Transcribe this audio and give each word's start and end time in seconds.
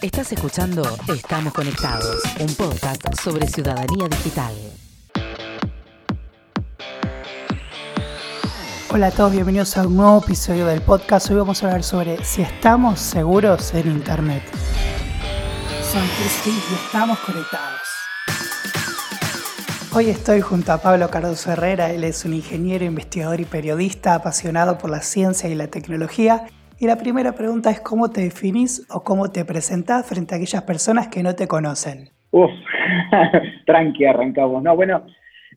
Estás 0.00 0.30
escuchando 0.30 0.82
Estamos 1.12 1.52
Conectados, 1.52 2.22
un 2.38 2.54
podcast 2.54 3.02
sobre 3.20 3.48
ciudadanía 3.48 4.06
digital. 4.08 4.54
Hola 8.90 9.08
a 9.08 9.10
todos, 9.10 9.32
bienvenidos 9.32 9.76
a 9.76 9.84
un 9.88 9.96
nuevo 9.96 10.22
episodio 10.22 10.66
del 10.66 10.82
podcast. 10.82 11.28
Hoy 11.30 11.38
vamos 11.38 11.64
a 11.64 11.66
hablar 11.66 11.82
sobre 11.82 12.24
si 12.24 12.42
estamos 12.42 13.00
seguros 13.00 13.74
en 13.74 13.88
Internet. 13.88 14.44
Soy 15.82 16.06
Cristi 16.16 16.50
y 16.50 16.74
estamos 16.86 17.18
conectados. 17.18 17.80
Hoy 19.92 20.10
estoy 20.10 20.42
junto 20.42 20.72
a 20.72 20.78
Pablo 20.78 21.10
Cardoso 21.10 21.50
Herrera, 21.50 21.90
él 21.90 22.04
es 22.04 22.24
un 22.24 22.34
ingeniero, 22.34 22.84
investigador 22.84 23.40
y 23.40 23.46
periodista 23.46 24.14
apasionado 24.14 24.78
por 24.78 24.90
la 24.90 25.02
ciencia 25.02 25.50
y 25.50 25.56
la 25.56 25.66
tecnología. 25.66 26.46
Y 26.80 26.86
la 26.86 26.96
primera 26.96 27.32
pregunta 27.32 27.70
es 27.70 27.80
cómo 27.80 28.08
te 28.10 28.20
definís 28.20 28.86
o 28.88 29.02
cómo 29.02 29.32
te 29.32 29.44
presentás 29.44 30.08
frente 30.08 30.34
a 30.34 30.38
aquellas 30.38 30.62
personas 30.62 31.08
que 31.08 31.24
no 31.24 31.34
te 31.34 31.48
conocen. 31.48 32.10
Uf, 32.30 32.50
tranqui, 33.66 34.04
arrancamos. 34.04 34.62
No, 34.62 34.76
bueno, 34.76 35.04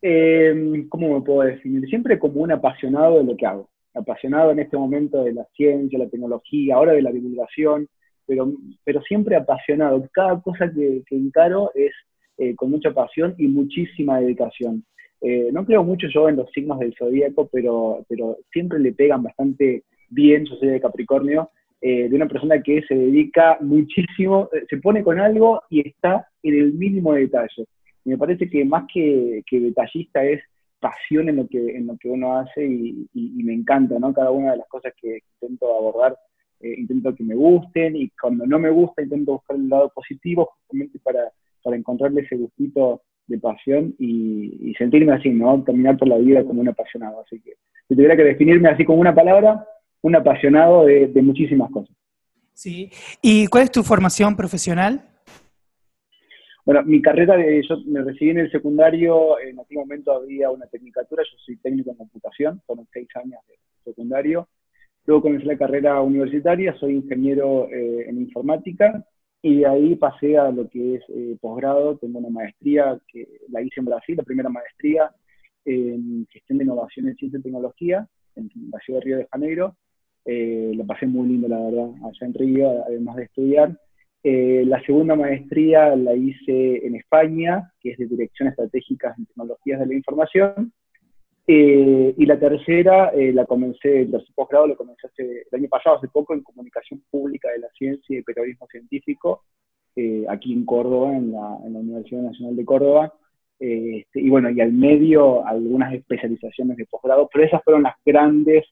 eh, 0.01 0.83
¿cómo 0.89 1.13
me 1.13 1.21
puedo 1.21 1.41
definir? 1.41 1.87
Siempre 1.89 2.17
como 2.17 2.41
un 2.41 2.51
apasionado 2.51 3.19
de 3.19 3.25
lo 3.25 3.37
que 3.37 3.45
hago. 3.45 3.69
Apasionado 3.93 4.51
en 4.51 4.59
este 4.61 4.77
momento 4.77 5.23
de 5.23 5.33
la 5.33 5.45
ciencia, 5.55 5.99
la 5.99 6.09
tecnología, 6.09 6.75
ahora 6.75 6.93
de 6.93 7.03
la 7.03 7.11
divulgación, 7.11 7.87
pero, 8.25 8.51
pero 8.83 9.01
siempre 9.03 9.35
apasionado. 9.35 10.03
Cada 10.11 10.41
cosa 10.41 10.71
que, 10.73 11.03
que 11.05 11.15
encaro 11.15 11.69
es 11.75 11.91
eh, 12.39 12.55
con 12.55 12.71
mucha 12.71 12.91
pasión 12.95 13.35
y 13.37 13.45
muchísima 13.45 14.19
dedicación. 14.19 14.83
Eh, 15.21 15.49
no 15.53 15.63
creo 15.65 15.83
mucho 15.83 16.07
yo 16.11 16.29
en 16.29 16.37
los 16.37 16.49
signos 16.51 16.79
del 16.79 16.95
zodíaco, 16.97 17.47
pero, 17.51 18.03
pero 18.09 18.37
siempre 18.51 18.79
le 18.79 18.91
pegan 18.93 19.21
bastante 19.21 19.83
bien, 20.11 20.45
yo 20.45 20.55
soy 20.55 20.69
de 20.69 20.81
Capricornio, 20.81 21.49
eh, 21.81 22.07
de 22.07 22.15
una 22.15 22.27
persona 22.27 22.61
que 22.61 22.83
se 22.83 22.95
dedica 22.95 23.57
muchísimo, 23.61 24.49
se 24.69 24.77
pone 24.77 25.03
con 25.03 25.19
algo 25.19 25.63
y 25.69 25.87
está 25.87 26.27
en 26.43 26.53
el 26.53 26.73
mínimo 26.73 27.13
detalle. 27.13 27.65
Y 28.05 28.09
me 28.09 28.17
parece 28.17 28.49
que 28.49 28.63
más 28.63 28.85
que, 28.93 29.43
detallista 29.49 30.23
es 30.23 30.41
pasión 30.79 31.29
en 31.29 31.37
lo 31.37 31.47
que, 31.47 31.75
en 31.75 31.87
lo 31.87 31.97
que 31.97 32.09
uno 32.09 32.37
hace 32.37 32.63
y, 32.65 33.07
me 33.43 33.53
encanta, 33.53 33.97
¿no? 33.99 34.13
Cada 34.13 34.31
una 34.31 34.51
de 34.51 34.57
las 34.57 34.67
cosas 34.67 34.93
que 34.99 35.21
intento 35.41 35.75
abordar, 35.75 36.15
intento 36.61 37.15
que 37.15 37.23
me 37.23 37.33
gusten 37.33 37.95
y 37.95 38.09
cuando 38.09 38.45
no 38.45 38.59
me 38.59 38.69
gusta 38.69 39.01
intento 39.01 39.33
buscar 39.33 39.57
el 39.57 39.67
lado 39.67 39.91
positivo 39.95 40.51
justamente 40.51 40.99
para, 40.99 41.31
para 41.63 41.75
encontrarle 41.75 42.21
ese 42.21 42.35
gustito 42.35 43.01
de 43.27 43.39
pasión 43.39 43.95
y, 43.97 44.73
sentirme 44.77 45.13
así, 45.13 45.29
¿no? 45.29 45.63
Terminar 45.63 45.97
por 45.97 46.07
la 46.07 46.17
vida 46.17 46.43
como 46.43 46.61
un 46.61 46.69
apasionado. 46.69 47.21
Así 47.21 47.39
que 47.41 47.53
si 47.87 47.95
tuviera 47.95 48.15
que 48.15 48.23
definirme 48.23 48.69
así 48.69 48.85
como 48.85 48.99
una 48.99 49.15
palabra, 49.15 49.65
un 50.01 50.15
apasionado 50.15 50.85
de, 50.85 51.09
muchísimas 51.21 51.71
cosas. 51.71 51.95
Sí. 52.53 52.89
¿Y 53.21 53.47
cuál 53.47 53.63
es 53.63 53.71
tu 53.71 53.83
formación 53.83 54.35
profesional? 54.35 55.01
Bueno, 56.65 56.83
mi 56.83 57.01
carrera, 57.01 57.37
de, 57.37 57.61
yo 57.67 57.77
me 57.87 58.01
recibí 58.03 58.31
en 58.31 58.39
el 58.39 58.51
secundario, 58.51 59.39
en 59.39 59.59
aquel 59.59 59.77
momento 59.77 60.11
había 60.13 60.51
una 60.51 60.67
tecnicatura, 60.67 61.23
yo 61.23 61.37
soy 61.43 61.57
técnico 61.57 61.91
en 61.91 61.97
computación, 61.97 62.61
con 62.65 62.87
seis 62.93 63.07
años 63.15 63.39
de 63.47 63.55
secundario. 63.83 64.47
Luego 65.05 65.23
comencé 65.23 65.45
la 65.45 65.57
carrera 65.57 65.99
universitaria, 66.01 66.77
soy 66.79 66.93
ingeniero 66.93 67.67
eh, 67.71 68.05
en 68.07 68.21
informática 68.21 69.03
y 69.41 69.59
de 69.59 69.65
ahí 69.65 69.95
pasé 69.95 70.37
a 70.37 70.51
lo 70.51 70.69
que 70.69 70.95
es 70.95 71.03
eh, 71.09 71.35
posgrado, 71.41 71.97
tengo 71.97 72.19
una 72.19 72.29
maestría 72.29 72.99
que 73.07 73.27
la 73.49 73.63
hice 73.63 73.79
en 73.79 73.85
Brasil, 73.85 74.15
la 74.15 74.23
primera 74.23 74.49
maestría 74.49 75.11
en 75.65 76.27
gestión 76.31 76.57
de 76.57 76.63
innovación 76.65 77.07
en 77.07 77.15
ciencia 77.15 77.39
y 77.39 77.43
tecnología, 77.43 78.07
en 78.35 78.49
la 78.71 78.79
ciudad 78.79 78.99
de 78.99 79.05
Río 79.05 79.17
de 79.17 79.27
Janeiro. 79.31 79.75
Eh, 80.25 80.71
la 80.75 80.83
pasé 80.85 81.07
muy 81.07 81.27
lindo, 81.27 81.47
la 81.47 81.59
verdad, 81.59 81.89
allá 82.03 82.27
en 82.27 82.33
Río, 82.33 82.83
además 82.85 83.15
de 83.15 83.23
estudiar. 83.23 83.77
Eh, 84.23 84.63
la 84.67 84.81
segunda 84.83 85.15
maestría 85.15 85.95
la 85.95 86.13
hice 86.13 86.85
en 86.85 86.95
España, 86.95 87.71
que 87.79 87.91
es 87.91 87.97
de 87.97 88.05
Dirección 88.05 88.49
Estratégica 88.49 89.15
en 89.17 89.25
Tecnologías 89.25 89.79
de 89.79 89.85
la 89.87 89.95
Información. 89.95 90.71
Eh, 91.47 92.13
y 92.17 92.25
la 92.25 92.39
tercera 92.39 93.09
eh, 93.09 93.33
la 93.33 93.45
comencé, 93.45 94.01
el 94.01 94.11
tercer 94.11 94.33
posgrado 94.35 94.67
lo 94.67 94.77
comencé 94.77 95.09
el 95.17 95.59
año 95.59 95.67
pasado, 95.67 95.97
hace 95.97 96.07
poco, 96.07 96.33
en 96.33 96.43
Comunicación 96.43 97.03
Pública 97.09 97.49
de 97.49 97.59
la 97.59 97.69
Ciencia 97.69 98.17
y 98.17 98.21
Periodismo 98.21 98.67
Científico, 98.67 99.43
eh, 99.95 100.25
aquí 100.29 100.53
en 100.53 100.65
Córdoba, 100.65 101.17
en 101.17 101.31
la, 101.31 101.57
Universidad 101.63 102.21
Nacional 102.21 102.55
de 102.55 102.65
Córdoba. 102.65 103.13
Este, 103.59 104.21
y 104.21 104.29
bueno, 104.29 104.49
y 104.49 104.61
al 104.61 104.71
medio 104.71 105.45
algunas 105.45 105.93
especializaciones 105.93 106.77
de 106.77 106.85
posgrado, 106.85 107.29
pero 107.31 107.45
esas 107.45 107.63
fueron 107.63 107.83
las 107.83 107.95
grandes 108.05 108.65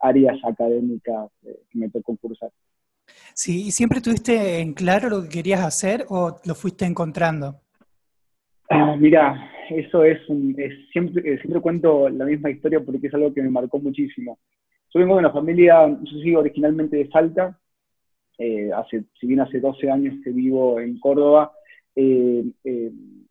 áreas 0.00 0.38
académicas 0.44 1.30
que 1.42 1.78
me 1.78 1.88
tocó 1.88 2.16
cursar. 2.16 2.50
Sí, 3.34 3.66
¿y 3.66 3.70
siempre 3.70 4.00
tuviste 4.00 4.60
en 4.60 4.74
claro 4.74 5.08
lo 5.08 5.22
que 5.22 5.28
querías 5.28 5.64
hacer 5.64 6.04
o 6.08 6.36
lo 6.44 6.54
fuiste 6.54 6.84
encontrando? 6.84 7.60
Ah, 8.68 8.96
mira, 8.98 9.50
eso 9.70 10.04
es, 10.04 10.26
un, 10.28 10.56
siempre, 10.92 11.22
eh, 11.34 11.38
siempre 11.40 11.60
cuento 11.60 12.08
la 12.08 12.24
misma 12.24 12.50
historia 12.50 12.80
porque 12.80 13.06
es 13.06 13.14
algo 13.14 13.32
que 13.32 13.42
me 13.42 13.50
marcó 13.50 13.78
muchísimo. 13.78 14.38
Yo 14.92 15.00
vengo 15.00 15.14
de 15.14 15.20
una 15.20 15.32
familia, 15.32 15.88
yo 15.88 16.18
soy 16.18 16.34
originalmente 16.34 16.96
de 16.96 17.08
Salta, 17.08 17.58
eh, 18.38 18.70
hace, 18.74 19.04
si 19.18 19.26
bien 19.26 19.40
hace 19.40 19.60
12 19.60 19.90
años 19.90 20.14
que 20.22 20.30
vivo 20.30 20.80
en 20.80 20.98
Córdoba, 20.98 21.52
eh, 21.94 22.44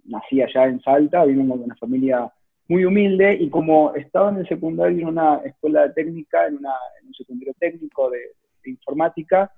nací 0.06 0.42
allá 0.42 0.66
en 0.66 0.82
Salta, 0.82 1.26
vengo 1.26 1.58
de 1.58 1.64
una 1.64 1.76
familia 1.76 2.32
muy 2.72 2.86
humilde 2.86 3.38
y 3.40 3.50
como 3.50 3.94
estaba 3.96 4.32
en 4.32 4.38
el 4.38 4.48
secundario 4.48 5.00
en 5.02 5.08
una 5.08 5.38
escuela 5.46 5.94
técnica, 5.94 6.48
en, 6.48 6.56
un 6.56 7.14
secundario 7.14 7.54
técnico 7.60 8.10
de, 8.10 8.20
de 8.64 8.70
informática, 8.72 9.52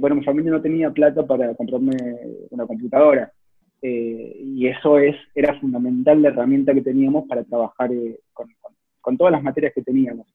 bueno, 0.00 0.16
mi 0.16 0.24
familia 0.24 0.52
no 0.52 0.62
tenía 0.62 0.90
plata 0.90 1.26
para 1.26 1.54
comprarme 1.54 1.96
una 2.50 2.66
computadora. 2.66 3.32
Eh, 3.82 4.36
y 4.38 4.66
eso 4.66 4.98
es, 4.98 5.16
era 5.34 5.58
fundamental 5.58 6.20
la 6.20 6.28
herramienta 6.28 6.74
que 6.74 6.82
teníamos 6.82 7.26
para 7.26 7.44
trabajar 7.44 7.90
eh, 7.92 8.20
con, 8.32 9.16
todas 9.16 9.32
las 9.32 9.42
materias 9.42 9.72
que 9.74 9.82
teníamos. 9.82 10.26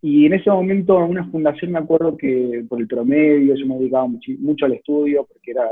Y 0.00 0.26
en 0.26 0.34
ese 0.34 0.50
momento 0.50 1.02
en 1.02 1.10
una 1.10 1.28
fundación 1.30 1.72
me 1.72 1.78
acuerdo 1.78 2.16
que 2.16 2.64
por 2.68 2.80
el 2.80 2.86
promedio 2.86 3.54
yo 3.56 3.66
me 3.66 3.78
dedicaba 3.78 4.06
mucho, 4.06 4.66
al 4.66 4.72
estudio, 4.72 5.26
porque 5.26 5.50
era 5.50 5.68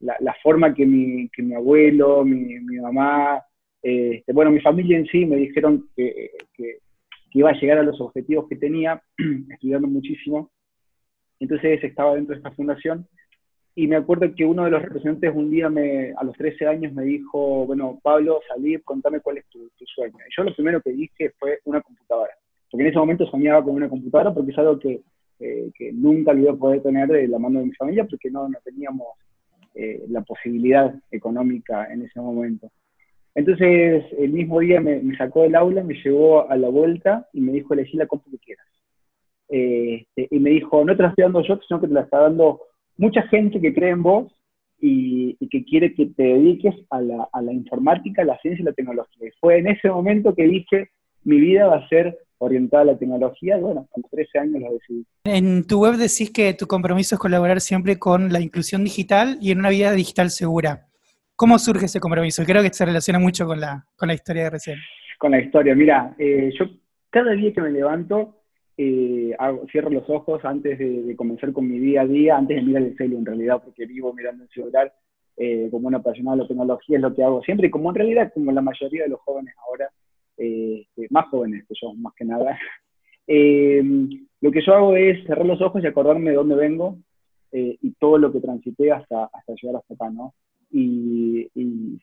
la, 0.00 0.34
forma 0.42 0.74
que 0.74 0.84
mi, 0.84 1.28
que 1.28 1.42
mi 1.42 1.54
abuelo, 1.54 2.24
mi, 2.24 2.58
mi 2.60 2.76
mamá, 2.78 3.42
este, 3.82 4.32
bueno, 4.32 4.50
mi 4.50 4.60
familia 4.60 4.98
en 4.98 5.06
sí 5.06 5.24
me 5.24 5.36
dijeron 5.36 5.88
que, 5.96 6.30
iba 7.32 7.50
a 7.50 7.60
llegar 7.60 7.78
a 7.78 7.84
los 7.84 8.00
objetivos 8.00 8.48
que 8.48 8.56
tenía, 8.56 9.00
estudiando 9.50 9.86
muchísimo. 9.86 10.50
Entonces 11.38 11.82
estaba 11.84 12.16
dentro 12.16 12.34
de 12.34 12.38
esta 12.38 12.50
fundación 12.50 13.06
y 13.74 13.86
me 13.86 13.96
acuerdo 13.96 14.34
que 14.34 14.44
uno 14.44 14.64
de 14.64 14.70
los 14.70 14.82
representantes 14.82 15.34
un 15.34 15.50
día 15.50 15.70
me, 15.70 16.12
a 16.16 16.24
los 16.24 16.36
13 16.36 16.66
años 16.66 16.92
me 16.92 17.04
dijo, 17.04 17.66
bueno, 17.66 17.98
Pablo, 18.02 18.40
salí, 18.48 18.76
contame 18.78 19.20
cuál 19.20 19.38
es 19.38 19.46
tu, 19.46 19.70
sueño. 19.86 20.16
Y 20.18 20.36
yo 20.36 20.42
lo 20.42 20.54
primero 20.54 20.82
que 20.82 20.90
dije 20.90 21.32
fue 21.38 21.60
una 21.64 21.80
computadora. 21.80 22.32
Porque 22.70 22.82
en 22.82 22.90
ese 22.90 22.98
momento 22.98 23.26
soñaba 23.26 23.64
con 23.64 23.74
una 23.74 23.88
computadora 23.88 24.34
porque 24.34 24.50
es 24.50 24.58
algo 24.58 24.78
que, 24.78 25.00
eh, 25.38 25.70
nunca 25.94 26.32
lo 26.32 26.40
iba 26.40 26.52
a 26.52 26.56
poder 26.56 26.82
tener 26.82 27.08
de 27.08 27.26
la 27.26 27.38
mano 27.38 27.60
de 27.60 27.66
mi 27.66 27.72
familia 27.72 28.04
porque 28.04 28.30
no, 28.30 28.48
no 28.48 28.58
teníamos 28.62 29.06
eh, 29.74 30.04
la 30.08 30.20
posibilidad 30.22 30.94
económica 31.10 31.86
en 31.92 32.02
ese 32.02 32.20
momento. 32.20 32.70
Entonces, 33.34 34.04
el 34.18 34.32
mismo 34.32 34.60
día 34.60 34.80
me, 34.80 35.16
sacó 35.16 35.42
del 35.42 35.54
aula, 35.54 35.82
me 35.82 35.94
llevó 35.94 36.50
a 36.50 36.56
la 36.56 36.68
vuelta 36.68 37.28
y 37.32 37.40
me 37.40 37.52
dijo, 37.52 37.74
elegí 37.74 37.96
la 37.96 38.06
compu 38.06 38.30
que 38.30 38.38
quieras. 38.38 38.66
Este, 39.48 40.28
y 40.30 40.38
me 40.38 40.50
dijo, 40.50 40.84
no 40.84 40.96
te 40.96 41.02
la 41.02 41.10
estoy 41.10 41.22
dando 41.22 41.42
yo, 41.42 41.58
sino 41.66 41.80
que 41.80 41.88
te 41.88 41.94
la 41.94 42.02
está 42.02 42.20
dando 42.20 42.60
mucha 42.96 43.22
gente 43.22 43.60
que 43.60 43.74
cree 43.74 43.90
en 43.90 44.02
vos 44.02 44.32
y, 44.80 45.36
que 45.48 45.64
quiere 45.64 45.94
que 45.94 46.06
te 46.06 46.22
dediques 46.22 46.74
a 46.90 47.00
la, 47.00 47.52
informática, 47.52 48.22
a 48.22 48.24
la 48.24 48.38
ciencia 48.38 48.62
y 48.62 48.66
la 48.66 48.72
tecnología. 48.72 49.28
Y 49.28 49.32
fue 49.40 49.58
en 49.58 49.68
ese 49.68 49.88
momento 49.88 50.34
que 50.34 50.44
dije, 50.44 50.90
mi 51.24 51.40
vida 51.40 51.66
va 51.66 51.76
a 51.76 51.88
ser 51.88 52.18
orientada 52.38 52.82
a 52.82 52.86
la 52.86 52.98
tecnología 52.98 53.58
y 53.58 53.60
bueno, 53.60 53.86
los 53.94 54.10
13 54.10 54.38
años 54.38 54.62
lo 54.62 54.72
decidí. 54.72 55.04
En 55.24 55.66
tu 55.66 55.82
web 55.82 55.96
decís 55.96 56.30
que 56.30 56.54
tu 56.54 56.66
compromiso 56.66 57.14
es 57.14 57.20
colaborar 57.20 57.60
siempre 57.60 57.98
con 57.98 58.32
la 58.32 58.40
inclusión 58.40 58.84
digital 58.84 59.36
y 59.40 59.50
en 59.50 59.58
una 59.58 59.68
vida 59.68 59.92
digital 59.92 60.30
segura. 60.30 60.89
¿Cómo 61.40 61.58
surge 61.58 61.86
ese 61.86 62.00
compromiso? 62.00 62.44
Creo 62.44 62.62
que 62.62 62.68
se 62.68 62.84
relaciona 62.84 63.18
mucho 63.18 63.46
con 63.46 63.58
la, 63.58 63.82
con 63.96 64.08
la 64.08 64.12
historia 64.12 64.42
de 64.44 64.50
recién. 64.50 64.78
Con 65.18 65.30
la 65.30 65.40
historia, 65.40 65.74
mira, 65.74 66.14
eh, 66.18 66.52
yo 66.58 66.66
cada 67.08 67.32
día 67.32 67.50
que 67.54 67.62
me 67.62 67.70
levanto 67.70 68.42
eh, 68.76 69.34
cierro 69.72 69.88
los 69.88 70.04
ojos 70.10 70.44
antes 70.44 70.78
de, 70.78 71.16
comenzar 71.16 71.54
con 71.54 71.66
mi 71.66 71.78
día 71.78 72.02
a 72.02 72.06
día, 72.06 72.36
antes 72.36 72.58
de 72.58 72.62
mirar 72.62 72.82
el 72.82 72.94
celu 72.94 73.16
en 73.16 73.24
realidad, 73.24 73.62
porque 73.64 73.86
vivo 73.86 74.12
mirando 74.12 74.44
el 74.44 74.50
celular, 74.50 74.92
eh, 75.38 75.68
como 75.70 75.88
un 75.88 75.94
apasionado 75.94 76.36
de 76.36 76.42
la 76.42 76.48
tecnología 76.48 76.96
es 76.98 77.02
lo 77.02 77.14
que 77.14 77.24
hago 77.24 77.42
siempre, 77.42 77.68
y 77.68 77.70
como 77.70 77.88
en 77.88 77.94
realidad, 77.94 78.30
como 78.34 78.52
la 78.52 78.60
mayoría 78.60 79.04
de 79.04 79.08
los 79.08 79.20
jóvenes 79.20 79.54
ahora, 79.66 79.88
eh, 80.36 80.84
más 81.08 81.26
jóvenes 81.30 81.64
que 81.66 81.74
yo, 81.80 81.94
más 81.94 82.12
que 82.16 82.26
nada, 82.26 82.58
lo 83.26 84.50
que 84.52 84.60
yo 84.60 84.74
hago 84.74 84.94
es 84.94 85.24
cerrar 85.24 85.46
los 85.46 85.62
ojos 85.62 85.82
y 85.82 85.86
acordarme 85.86 86.32
de 86.32 86.36
dónde 86.36 86.54
vengo 86.54 86.98
y 87.50 87.92
todo 87.98 88.18
lo 88.18 88.30
que 88.30 88.40
transité 88.40 88.92
hasta, 88.92 89.24
hasta 89.32 89.54
llegar 89.54 89.76
hasta 89.76 89.94
acá, 89.94 90.10
¿no? 90.10 90.34
Y, 90.72 91.50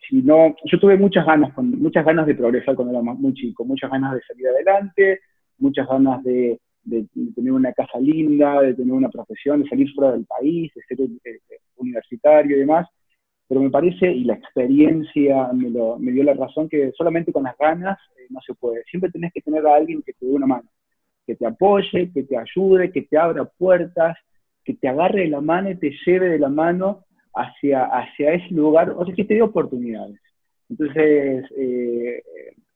si 0.10 0.22
no, 0.22 0.56
yo 0.66 0.80
tuve 0.80 0.98
muchas 0.98 1.26
ganas, 1.26 1.56
muchas 1.58 2.06
ganas 2.06 2.28
de 2.28 2.36
progresar 2.36 2.76
cuando 2.76 2.94
era 2.94 3.02
muy 3.02 3.34
chico, 3.34 3.64
muchas 3.66 3.90
ganas 3.90 4.14
de 4.14 4.22
salir 4.28 4.48
adelante, 4.48 5.20
muchas 5.58 5.88
ganas 5.88 6.24
de, 6.24 6.60
de, 6.84 7.06
tener 7.36 7.52
una 7.52 7.74
casa 7.74 8.00
linda, 8.00 8.62
de 8.62 8.74
tener 8.74 8.94
una 8.94 9.10
profesión, 9.10 9.64
de 9.64 9.70
salir 9.70 9.92
fuera 9.94 10.12
del 10.14 10.26
país, 10.26 10.72
de 10.74 10.82
ser 10.84 11.02
eh, 11.02 11.40
universitario 11.78 12.56
y 12.56 12.60
demás, 12.60 12.88
pero 13.48 13.62
me 13.62 13.70
parece, 13.70 14.12
y 14.12 14.26
la 14.26 14.34
experiencia 14.34 15.52
me, 15.54 15.70
lo, 15.70 15.98
dio 16.00 16.24
la 16.24 16.34
razón, 16.34 16.68
que 16.68 16.92
solamente 16.98 17.32
con 17.32 17.44
las 17.44 17.58
ganas 17.58 17.98
eh, 18.18 18.28
no 18.30 18.42
se 18.46 18.54
puede. 18.54 18.84
Siempre 18.84 19.10
tenés 19.10 19.32
que 19.34 19.42
tener 19.42 19.66
a 19.66 19.76
alguien 19.76 20.02
que 20.02 20.14
te 20.14 20.26
dé 20.26 20.32
una 20.32 20.48
mano, 20.48 20.70
que 21.26 21.36
te 21.36 21.46
apoye, 21.46 22.12
que 22.14 22.24
te 22.24 22.38
ayude, 22.38 22.92
que 22.92 23.04
te 23.04 23.18
abra 23.18 23.46
puertas, 23.46 24.18
que 24.64 24.74
te 24.74 24.88
agarre 24.90 25.22
de 25.22 25.30
la 25.30 25.42
mano 25.42 25.70
y 25.70 25.76
te 25.78 25.94
lleve 26.06 26.30
de 26.30 26.40
la 26.40 26.50
mano 26.50 27.06
hacia, 27.38 27.86
hacia 27.86 28.34
ese 28.34 28.54
lugar, 28.54 28.92
o 28.92 29.06
sea, 29.06 29.14
que 29.14 29.26
te 29.26 29.36
dé 29.36 29.42
oportunidades. 29.42 30.20
Entonces, 30.70 31.46
eh, 31.58 32.24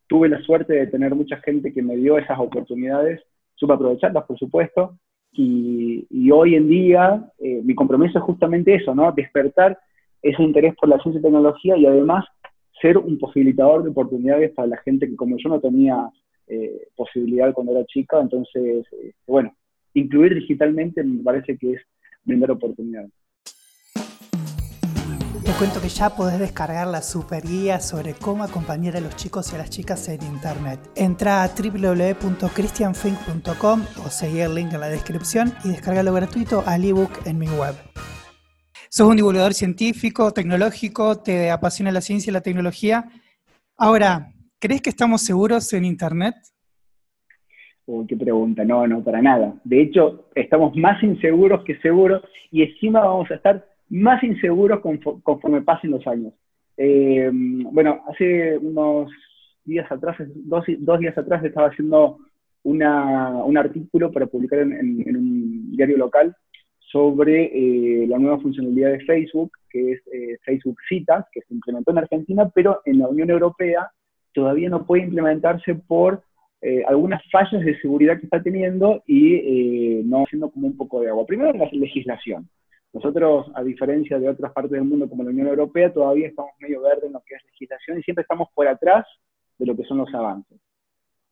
tuve 0.08 0.30
la 0.30 0.42
suerte 0.42 0.74
de 0.74 0.88
tener 0.88 1.14
mucha 1.16 1.38
gente 1.38 1.74
que 1.74 1.82
me 1.82 1.96
dio 1.96 2.18
esas 2.18 2.40
oportunidades, 2.40 3.22
supe 3.56 3.74
aprovecharlas, 3.74 4.26
por 4.26 4.38
supuesto, 4.38 4.98
y, 5.34 6.30
hoy 6.32 6.56
en 6.56 6.68
día 6.70 7.26
eh, 7.40 7.62
mi 7.64 7.76
compromiso 7.76 8.18
es 8.18 8.24
justamente 8.24 8.76
eso, 8.76 8.96
¿no? 8.96 9.12
Despertar 9.12 9.78
ese 10.22 10.42
interés 10.44 10.76
por 10.76 10.90
la 10.90 11.00
ciencia 11.00 11.20
y 11.20 11.22
tecnología 11.22 11.78
y 11.78 11.86
además 11.86 12.26
ser 12.82 12.98
un 12.98 13.18
posibilitador 13.18 13.84
de 13.84 13.90
oportunidades 13.90 14.52
para 14.52 14.68
la 14.68 14.78
gente 14.78 15.08
que 15.08 15.16
como 15.16 15.38
yo 15.38 15.50
no 15.50 15.60
tenía 15.60 16.10
eh, 16.48 16.88
posibilidad 16.96 17.54
cuando 17.54 17.74
era 17.74 17.86
chica, 17.86 18.20
entonces, 18.20 18.86
bueno, 19.28 19.54
incluir 19.94 20.36
digitalmente 20.36 21.04
me 21.04 21.24
parece 21.24 21.58
que 21.58 21.74
es 21.74 21.82
brindar 22.24 22.52
oportunidades. 22.52 23.12
Te 25.44 25.52
cuento 25.54 25.82
que 25.82 25.90
ya 25.90 26.12
podés 26.12 26.38
descargar 26.38 26.86
la 26.86 27.02
super 27.02 27.44
guía 27.44 27.80
sobre 27.80 28.14
cómo 28.14 28.44
acompañar 28.44 28.96
a 28.96 29.02
los 29.02 29.16
chicos 29.16 29.52
y 29.52 29.56
a 29.56 29.58
las 29.58 29.72
chicas 29.72 30.08
en 30.08 30.22
internet. 30.22 30.80
Entra 30.96 31.44
a 31.44 31.48
www.christianfink.com 31.48 33.82
o 34.06 34.10
seguí 34.10 34.42
el 34.42 34.54
link 34.54 34.72
en 34.72 34.82
la 34.82 34.90
descripción 34.90 35.52
y 35.64 35.70
descargalo 35.70 36.14
gratuito 36.14 36.64
al 36.68 36.86
ebook 36.86 37.26
en 37.26 37.40
mi 37.40 37.48
web. 37.48 37.74
Sos 38.92 39.10
un 39.10 39.16
divulgador 39.16 39.56
científico, 39.56 40.32
tecnológico, 40.32 41.18
te 41.18 41.50
apasiona 41.50 41.92
la 41.92 42.02
ciencia 42.02 42.30
y 42.30 42.34
la 42.34 42.42
tecnología. 42.42 43.06
Ahora, 43.78 44.34
¿crees 44.60 44.84
que 44.84 44.92
estamos 44.92 45.24
seguros 45.24 45.74
en 45.74 45.86
internet? 45.86 46.36
qué 48.08 48.16
pregunta, 48.16 48.64
no, 48.64 48.88
no, 48.88 49.04
para 49.04 49.22
nada. 49.22 49.54
De 49.64 49.82
hecho, 49.82 50.30
estamos 50.36 50.76
más 50.78 51.02
inseguros 51.04 51.64
que 51.66 51.78
seguros 51.80 52.22
y 52.52 52.64
encima 52.64 53.02
vamos 53.02 53.30
a 53.32 53.36
estar 53.36 53.66
más 53.92 54.24
inseguros 54.24 54.80
conforme 55.22 55.62
pasen 55.62 55.92
los 55.92 56.08
años. 56.08 56.34
Eh, 56.78 57.30
bueno, 57.32 58.02
hace 58.08 58.58
unos 58.58 59.12
días 59.66 59.92
atrás, 59.92 60.16
dos, 60.36 60.66
días 61.00 61.18
atrás, 61.18 61.44
estaba 61.44 61.68
haciendo 61.68 62.18
un 62.64 63.58
artículo 63.58 64.12
para 64.12 64.28
publicar 64.28 64.60
en, 64.60 65.16
un 65.16 65.72
diario 65.76 65.98
local 65.98 66.36
sobre 66.80 67.46
eh, 67.46 68.08
la 68.08 68.18
nueva 68.18 68.40
funcionalidad 68.40 68.92
de 68.92 69.02
Facebook, 69.02 69.52
que 69.70 69.92
es 69.94 70.02
eh, 70.08 70.38
Facebook 70.44 70.78
Citas, 70.88 71.26
que 71.32 71.42
se 71.42 71.54
implementó 71.54 71.92
en 71.92 72.00
Argentina, 72.00 72.50
pero 72.54 72.82
en 72.86 73.00
la 73.00 73.08
Unión 73.08 73.30
Europea 73.30 73.92
todavía 74.34 74.70
no 74.70 74.86
puede 74.86 75.04
implementarse 75.04 75.76
por 75.76 76.24
algunas 76.88 77.24
fallas 77.32 77.66
de 77.66 77.76
seguridad 77.82 78.20
que 78.20 78.26
está 78.26 78.40
teniendo 78.40 79.02
y 79.08 80.04
no 80.06 80.24
haciendo 80.24 80.52
como 80.52 80.68
un 80.68 80.78
poco 80.78 81.02
de 81.02 81.10
agua. 81.10 81.26
Primero, 81.26 81.54
la 81.54 81.68
legislación. 81.72 82.48
Nosotros, 82.94 83.50
a 83.56 83.64
diferencia 83.64 84.20
de 84.20 84.28
otras 84.28 84.52
partes 84.52 84.72
del 84.72 84.84
mundo 84.84 85.08
como 85.08 85.24
la 85.24 85.30
Unión 85.30 85.48
Europea, 85.48 85.94
todavía 85.94 86.28
estamos 86.28 86.52
medio 86.60 86.82
verde 86.82 87.08
en 87.08 87.14
lo 87.14 87.22
que 87.26 87.36
es 87.36 87.46
legislación 87.46 88.00
y 88.00 88.04
siempre 88.04 88.24
estamos 88.24 88.50
por 88.54 88.68
atrás 88.68 89.06
de 89.58 89.66
lo 89.66 89.78
que 89.78 89.84
son 89.84 90.00
los 90.00 90.14
avances. 90.14 90.60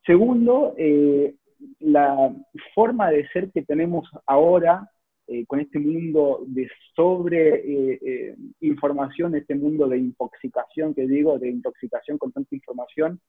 Segundo, 0.05 0.73
eh, 0.77 1.35
la 1.79 2.33
forma 2.73 3.11
de 3.11 3.27
ser 3.29 3.51
que 3.51 3.63
tenemos 3.63 4.09
ahora 4.25 4.89
eh, 5.27 5.45
con 5.45 5.59
este 5.59 5.79
mundo 5.79 6.43
de 6.47 6.69
sobre 6.95 7.61
eh, 7.65 8.35
información, 8.61 9.35
este 9.35 9.55
mundo 9.55 9.87
de 9.87 9.97
intoxicación 9.97 10.95
que 10.95 11.07
digo, 11.07 11.37
de 11.37 11.49
intoxicación 11.49 12.17
con 12.17 12.31
tanta 12.31 12.55
información, 12.55 13.19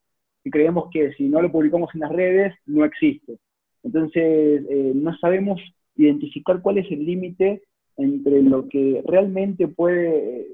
y 0.45 0.51
creemos 0.51 0.89
que 0.93 1.13
si 1.15 1.29
no 1.29 1.43
lo 1.43 1.51
publicamos 1.51 1.91
en 1.95 2.01
las 2.01 2.13
redes, 2.13 2.55
no 2.65 2.85
existe. 2.85 3.39
Entonces, 3.83 4.63
no 4.95 5.15
sabemos 5.19 5.61
identificar 5.97 6.63
cuál 6.63 6.79
es 6.79 6.91
el 6.91 7.05
límite 7.05 7.63
entre 8.01 8.43
lo 8.43 8.69
que 8.69 9.03
realmente 9.07 9.69
puede, 9.69 10.47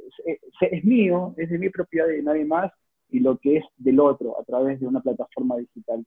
es, 0.60 0.84
mío, 0.84 1.34
es 1.36 1.50
de 1.50 1.58
mi 1.58 1.70
propiedad 1.70 2.08
y 2.08 2.16
de 2.16 2.22
nadie 2.22 2.44
más, 2.44 2.72
y 3.10 3.20
lo 3.20 3.38
que 3.38 3.58
es 3.58 3.64
del 3.76 4.00
otro 4.00 4.38
a 4.40 4.44
través 4.44 4.80
de 4.80 4.86
una 4.86 5.00
plataforma 5.00 5.56
digital. 5.56 6.04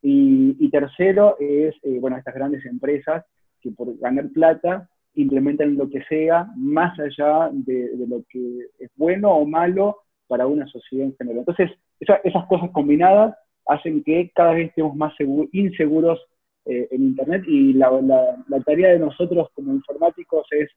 Y, 0.00 0.70
tercero 0.70 1.36
es, 1.38 1.74
eh, 1.82 1.98
bueno, 2.00 2.16
estas 2.16 2.34
grandes 2.34 2.64
empresas 2.64 3.24
que 3.60 3.70
por 3.72 3.96
ganar 3.98 4.28
plata 4.30 4.88
implementan 5.14 5.76
lo 5.76 5.90
que 5.90 6.02
sea 6.04 6.48
más 6.56 6.98
allá 6.98 7.50
de, 7.52 7.90
lo 8.08 8.22
que 8.28 8.60
es 8.78 8.90
bueno 8.96 9.32
o 9.32 9.46
malo 9.46 9.96
para 10.28 10.46
una 10.46 10.66
sociedad 10.68 11.06
en 11.06 11.16
general. 11.16 11.40
Entonces, 11.40 11.70
esas 12.00 12.46
cosas 12.46 12.70
combinadas 12.70 13.34
hacen 13.66 14.02
que 14.04 14.30
cada 14.34 14.52
vez 14.52 14.68
estemos 14.68 14.94
más 14.94 15.12
inseguros 15.52 16.20
eh, 16.70 16.86
en 16.90 17.02
Internet 17.02 17.44
y 17.46 17.72
la, 17.72 17.90
tarea 18.62 18.90
de 18.90 18.98
nosotros 18.98 19.48
como 19.54 19.72
informáticos 19.72 20.46
es 20.50 20.68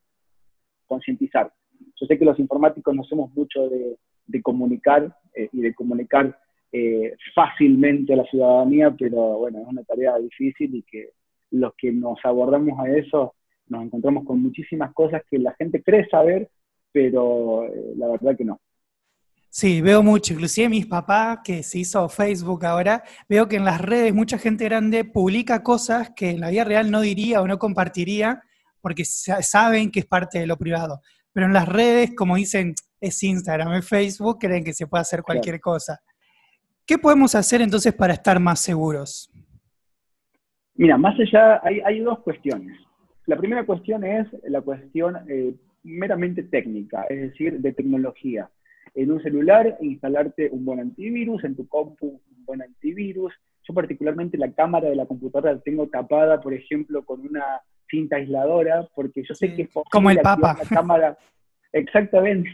concientizar. 0.87 1.51
Yo 1.99 2.05
sé 2.05 2.17
que 2.17 2.23
los 2.23 2.39
informáticos 2.39 2.95
no 2.95 3.03
somos 3.03 3.29
mucho 3.35 3.67
de, 3.67 3.97
comunicar 4.41 5.13
eh, 5.35 5.49
y 5.51 5.59
de 5.59 5.73
comunicar 5.73 6.39
eh, 6.71 7.13
fácilmente 7.35 8.13
a 8.13 8.15
la 8.15 8.23
ciudadanía, 8.23 8.95
pero 8.97 9.39
bueno, 9.39 9.59
es 9.59 9.67
una 9.67 9.83
tarea 9.83 10.17
difícil 10.17 10.73
y 10.73 10.83
que 10.83 11.09
los 11.49 11.73
que 11.75 11.91
nos 11.91 12.17
abordamos 12.23 12.79
a 12.79 12.89
eso 12.89 13.33
nos 13.67 13.83
encontramos 13.83 14.23
con 14.23 14.41
muchísimas 14.41 14.93
cosas 14.93 15.23
que 15.29 15.39
la 15.39 15.53
gente 15.55 15.83
cree 15.83 16.07
saber, 16.07 16.49
pero 16.93 17.67
la 17.97 18.07
verdad 18.07 18.37
que 18.37 18.45
no. 18.45 18.61
Sí, 19.53 19.81
veo 19.81 20.01
mucho, 20.01 20.31
inclusive 20.33 20.69
mis 20.69 20.85
papás, 20.85 21.39
que 21.43 21.61
se 21.61 21.79
hizo 21.79 22.07
Facebook 22.07 22.65
ahora, 22.65 23.03
veo 23.27 23.49
que 23.49 23.57
en 23.57 23.65
las 23.65 23.81
redes 23.81 24.13
mucha 24.13 24.37
gente 24.37 24.63
grande 24.63 25.03
publica 25.03 25.61
cosas 25.61 26.11
que 26.15 26.29
en 26.29 26.39
la 26.39 26.49
vida 26.51 26.63
real 26.63 26.89
no 26.89 27.01
diría 27.01 27.41
o 27.41 27.47
no 27.47 27.59
compartiría 27.59 28.41
porque 28.79 29.03
saben 29.03 29.91
que 29.91 29.99
es 29.99 30.05
parte 30.05 30.39
de 30.39 30.47
lo 30.47 30.55
privado. 30.55 31.01
Pero 31.33 31.47
en 31.47 31.53
las 31.53 31.67
redes, 31.67 32.15
como 32.15 32.37
dicen, 32.37 32.75
es 33.01 33.21
Instagram, 33.23 33.73
es 33.73 33.89
Facebook, 33.89 34.37
creen 34.39 34.63
que 34.63 34.71
se 34.71 34.87
puede 34.87 35.01
hacer 35.01 35.21
cualquier 35.21 35.59
cosa. 35.59 35.99
¿Qué 36.85 36.97
podemos 36.97 37.35
hacer 37.35 37.61
entonces 37.61 37.93
para 37.93 38.13
estar 38.13 38.39
más 38.39 38.61
seguros? 38.61 39.29
Mira, 40.75 40.97
más 40.97 41.19
allá, 41.19 41.59
hay, 41.61 41.99
dos 41.99 42.19
cuestiones. 42.19 42.79
La 43.25 43.35
primera 43.35 43.65
cuestión 43.65 44.05
es 44.05 44.27
la 44.43 44.61
cuestión 44.61 45.17
eh, 45.27 45.53
meramente 45.83 46.43
técnica, 46.43 47.03
es 47.09 47.19
decir, 47.19 47.59
de 47.59 47.73
tecnología 47.73 48.49
en 48.93 49.11
un 49.11 49.21
celular, 49.21 49.77
instalarte 49.81 50.49
un 50.51 50.65
buen 50.65 50.79
antivirus, 50.79 51.43
en 51.43 51.55
tu 51.55 51.67
compu 51.67 52.07
un 52.07 52.45
buen 52.45 52.61
antivirus. 52.61 53.33
Yo 53.67 53.73
particularmente 53.73 54.37
la 54.37 54.51
cámara 54.51 54.89
de 54.89 54.95
la 54.95 55.05
computadora 55.05 55.53
la 55.53 55.59
tengo 55.59 55.87
tapada, 55.87 56.41
por 56.41 56.53
ejemplo, 56.53 57.05
con 57.05 57.21
una 57.21 57.61
cinta 57.89 58.15
aisladora, 58.17 58.87
porque 58.95 59.23
yo 59.23 59.35
sé 59.35 59.53
que 59.53 59.63
es 59.63 59.69
posible 59.69 59.91
como 59.91 60.09
el 60.09 60.19
Papa. 60.19 60.57
La 60.57 60.69
cámara, 60.75 61.17
exactamente, 61.73 62.49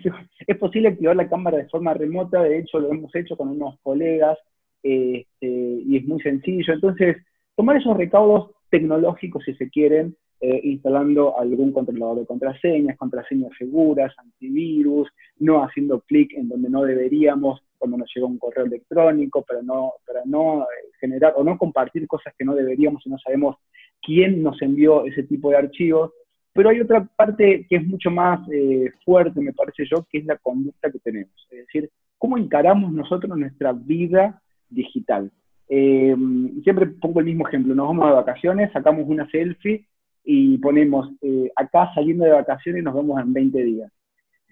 es 0.46 0.58
posible 0.58 0.89
activar 0.89 1.15
la 1.15 1.29
cámara 1.29 1.58
de 1.58 1.70
forma 1.70 1.94
remota, 1.94 2.41
de 2.44 2.60
hecho 2.60 2.79
lo 2.79 2.91
hemos 2.91 3.13
hecho 3.15 3.38
con 3.38 3.50
unos 3.50 3.79
colegas, 3.82 4.38
este, 4.84 5.48
y 5.48 5.98
es 5.98 6.06
muy 6.06 6.22
sencillo. 6.22 6.74
Entonces, 6.74 7.17
tomar 7.56 7.77
esos 7.77 7.96
recaudos 7.96 8.51
tecnológicos, 8.70 9.44
si 9.46 9.53
se 9.56 9.70
quieren, 9.70 10.15
eh, 10.39 10.62
instalando 10.65 11.39
algún 11.39 11.72
controlador 11.72 12.20
de 12.20 12.27
contraseñas, 12.27 12.96
contraseñas 12.96 13.50
seguras, 13.58 14.13
antivirus, 14.20 15.10
no 15.39 15.63
haciendo 15.63 16.01
clic 16.01 16.32
en 16.34 16.48
donde 16.48 16.70
no 16.70 16.84
deberíamos 16.84 17.63
cuando 17.79 17.98
nos 17.98 18.12
llega 18.13 18.27
un 18.27 18.38
correo 18.38 18.65
electrónico, 18.65 19.41
para 19.41 19.63
no, 19.63 19.94
para 20.06 20.22
no 20.25 20.62
eh, 20.62 20.89
generar 21.00 21.34
o 21.38 21.44
no 21.44 21.58
compartir 21.58 22.08
cosas 22.08 22.36
que 22.38 22.46
no 22.46 22.53
deberíamos 22.53 23.03
y 23.03 23.10
no 23.10 23.17
sabemos 23.17 23.56
quién 24.00 24.44
nos 24.44 24.62
envió 24.62 25.06
ese 25.06 25.24
tipo 25.24 25.50
de 25.50 25.58
archivos. 25.58 26.12
Pero 26.53 26.70
hay 26.70 26.82
otra 26.82 27.03
parte 27.03 27.65
que 27.67 27.77
es 27.77 27.88
mucho 27.88 28.12
más 28.12 28.39
eh, 28.51 28.91
fuerte, 29.03 29.41
me 29.41 29.53
parece 29.53 29.86
yo, 29.89 30.06
que 30.08 30.20
es 30.20 30.25
la 30.25 30.38
conducta 30.38 30.91
que 30.91 31.00
tenemos. 31.00 31.34
Es 31.50 31.65
decir, 31.65 31.89
cómo 32.20 32.38
encaramos 32.38 32.91
nosotros 32.91 33.36
nuestra 33.36 33.74
vida 33.74 34.39
digital. 34.70 35.32
siempre 35.67 36.86
pongo 37.01 37.22
el 37.22 37.25
mismo 37.25 37.48
ejemplo, 37.48 37.74
nos 37.74 37.88
vamos 37.88 38.06
de 38.06 38.13
vacaciones, 38.13 38.72
sacamos 38.72 39.06
una 39.08 39.27
selfie 39.32 39.88
y 40.29 40.57
ponemos 40.57 41.10
eh, 41.22 41.50
acá 41.55 41.89
saliendo 41.96 42.25
de 42.25 42.31
vacaciones 42.31 42.84
nos 42.84 42.93
vemos 42.93 43.17
en 43.22 43.31
20 43.31 43.63
días. 43.63 43.91